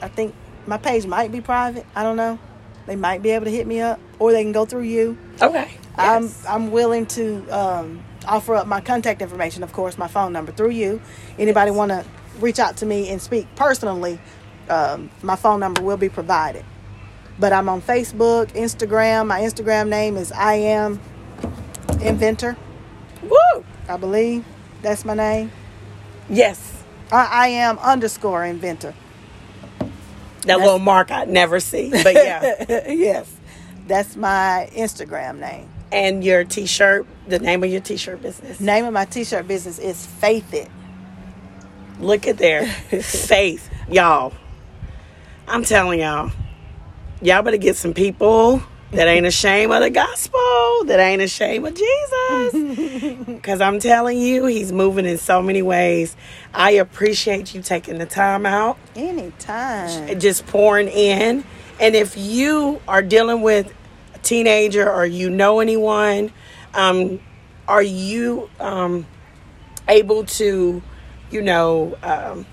[0.00, 0.34] I think
[0.66, 1.86] my page might be private.
[1.94, 2.38] I don't know.
[2.86, 5.18] They might be able to hit me up, or they can go through you.
[5.40, 5.70] Okay.
[5.96, 6.44] I'm Yes.
[6.48, 10.70] I'm willing to um, offer up my contact information, of course, my phone number through
[10.70, 11.00] you.
[11.38, 12.04] Anybody want to
[12.40, 14.18] reach out to me and speak personally,
[14.68, 16.64] um, my phone number will be provided.
[17.38, 19.26] But I'm on Facebook, Instagram.
[19.26, 21.00] My Instagram name is I am
[22.00, 22.56] Inventor,
[23.22, 23.64] Woo!
[23.88, 24.44] I believe.
[24.82, 25.52] That's my name.
[26.28, 26.82] Yes.
[27.10, 28.94] I, I am underscore Inventor.
[30.42, 31.90] That little mark I never see.
[31.90, 32.64] But yeah.
[32.88, 33.32] yes,
[33.86, 35.68] that's my Instagram name.
[35.92, 38.60] and your t shirt, the name of your t shirt business.
[38.60, 40.68] Name of my T-shirt business is Faith It.
[42.00, 42.66] Look at there.
[43.02, 43.70] Faith.
[43.88, 44.32] Y'all.
[45.46, 46.30] I'm telling y'all.
[47.20, 48.62] Y'all better get some people
[48.92, 53.22] that ain't ashamed of the gospel, that ain't ashamed of Jesus.
[53.26, 56.16] Because I'm telling you, he's moving in so many ways.
[56.54, 60.18] I appreciate you taking the time out, Anytime.
[60.20, 61.44] just pouring in.
[61.80, 63.72] And if you are dealing with
[64.14, 66.32] a teenager or you know anyone,
[66.74, 67.20] um,
[67.66, 69.06] are you um,
[69.88, 70.82] able to,
[71.30, 72.46] you know, um,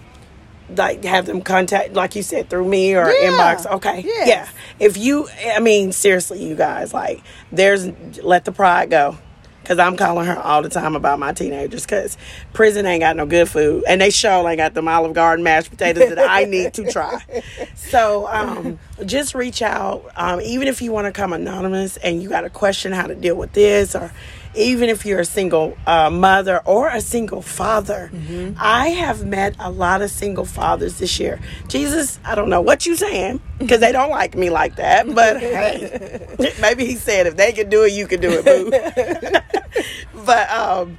[0.76, 3.30] like have them contact, like you said, through me or Yeah.
[3.32, 3.66] inbox?
[3.66, 4.28] Okay, Yes.
[4.28, 4.48] yeah.
[4.80, 7.88] If you, I mean, seriously, you guys, like, there's
[8.24, 9.18] let the pride go.
[9.66, 11.86] Cause I'm calling her all the time about my teenagers.
[11.86, 12.18] Cause
[12.54, 15.70] prison ain't got no good food, and they sure ain't got them Olive Garden mashed
[15.70, 17.22] potatoes that I need to try.
[17.76, 22.30] So um, just reach out, um, even if you want to come anonymous and you
[22.30, 24.12] got a question how to deal with this or
[24.56, 28.10] even if you're a single uh, mother or a single father.
[28.14, 28.58] Mm-hmm.
[28.58, 31.40] I have met a lot of single fathers this year.
[31.68, 35.40] Jesus, I don't know what you're saying because they don't like me like that, but
[35.40, 40.24] hey, maybe he said if they can do it, you can do it, boo.
[40.26, 40.98] but um,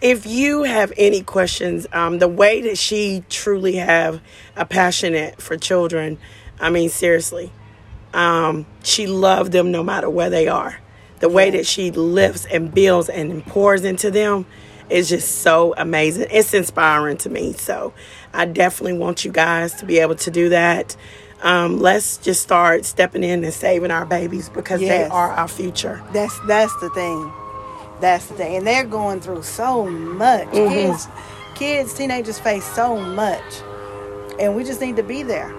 [0.00, 4.20] if you have any questions, um, the way that she truly have
[4.54, 6.18] a passionate for children,
[6.60, 7.50] I mean, seriously,
[8.14, 10.80] um, she loved them no matter where they are.
[11.26, 14.46] The way that she lifts and builds and pours into them
[14.88, 16.28] is just so amazing.
[16.30, 17.52] It's inspiring to me.
[17.54, 17.92] So
[18.32, 20.96] I definitely want you guys to be able to do that.
[21.42, 26.00] Um, let's just start stepping in and saving our babies because they are our future.
[26.12, 27.32] That's that's the thing.
[28.00, 28.58] That's the thing.
[28.58, 30.48] And they're going through so much.
[30.52, 31.08] Kids
[31.56, 33.42] kids, teenagers face so much.
[34.38, 35.52] And we just need to be there.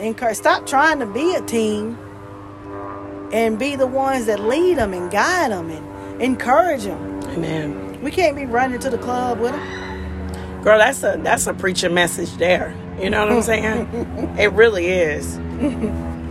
[0.00, 1.96] Encourage stop trying to be a team
[3.34, 7.20] and be the ones that lead them and guide them and encourage them.
[7.24, 8.00] Amen.
[8.00, 10.62] We can't be running to the club with them.
[10.62, 12.74] Girl, that's a that's a preacher message there.
[13.00, 14.34] You know what I'm saying?
[14.38, 15.36] it really is.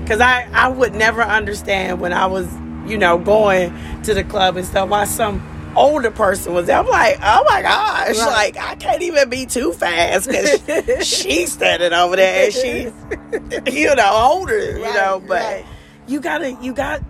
[0.07, 2.47] Cause I I would never understand when I was
[2.87, 3.73] you know going
[4.03, 5.41] to the club and stuff why some
[5.75, 6.77] older person was there.
[6.77, 8.27] I'm like, oh my gosh, Right.
[8.27, 13.93] like I can't even be too fast because she's standing over there and she's you
[13.95, 15.19] know older, you Right, know.
[15.25, 15.65] But right.
[16.07, 17.01] You gotta you got,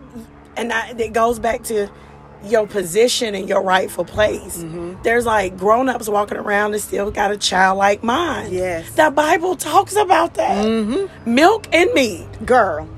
[0.57, 1.89] and I, it goes back to
[2.45, 4.57] your position and your rightful place.
[4.63, 5.01] Mm-hmm.
[5.03, 8.53] There's like grown ups walking around and still got a childlike mind.
[8.53, 8.89] Yes.
[8.91, 10.65] The Bible talks about that.
[10.65, 11.33] Mm-hmm.
[11.33, 12.27] Milk and meat.
[12.45, 12.89] Girl.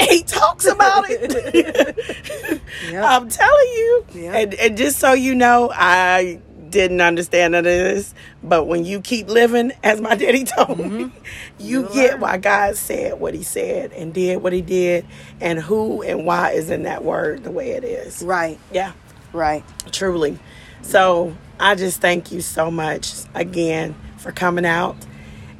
[0.00, 2.60] He talks about it.
[2.90, 3.04] Yep.
[3.08, 4.06] I'm telling you.
[4.14, 4.34] Yep.
[4.34, 6.40] And, and just so you know, I
[6.70, 10.84] didn't understand none of this, but when you keep living, as my daddy told me,
[10.84, 11.16] you Mm-hmm.
[11.58, 12.20] You'll get learn.
[12.20, 15.06] why God said what he said and did what he did
[15.40, 18.22] and who and why is in that word the way it is.
[18.22, 18.58] Right.
[18.72, 18.92] Yeah
[19.32, 19.64] Right.
[19.92, 20.38] truly.
[20.82, 24.96] So I just thank you so much again for coming out.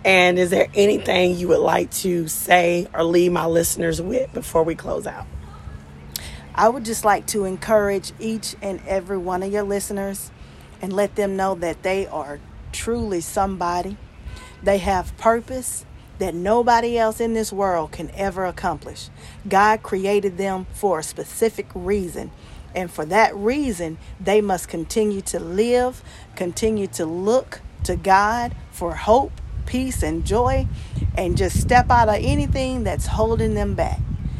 [0.05, 4.63] And is there anything you would like to say or leave my listeners with before
[4.65, 5.27] we close out?
[6.55, 10.31] I would just like to encourage each and every one of your listeners
[10.81, 12.41] and let them know that they are
[12.73, 13.97] truly somebody.
[14.63, 15.85] They have purpose
[16.19, 19.09] that nobody else in this world can ever accomplish.
[19.49, 22.31] God created them for a specific reason.
[22.75, 26.05] And for that reason, they must continue to live,
[26.37, 29.33] continue to look to God for hope,
[29.67, 30.69] peace, and joy,
[31.17, 33.99] and just step out of anything that's holding them back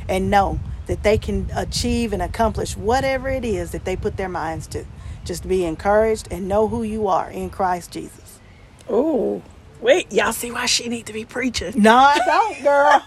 [0.09, 4.29] and know that they can achieve and accomplish whatever it is that they put their
[4.29, 4.85] minds to.
[5.31, 8.41] Just be encouraged and know who you are in Christ Jesus.
[8.89, 9.41] Oh,
[9.81, 11.73] Wait, y'all see why she need to be preaching?
[11.77, 13.07] No, I don't, girl.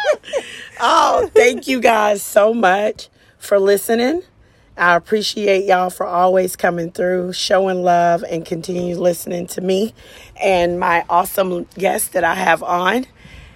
[0.80, 4.22] Oh, thank you guys so much for listening.
[4.78, 9.92] I appreciate y'all for always coming through, showing love, and continue listening to me
[10.42, 13.04] and my awesome guest that I have on.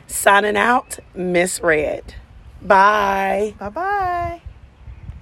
[0.08, 2.16] Signing out, Miss Red.
[2.60, 3.54] Bye.
[3.58, 4.41] bye bye.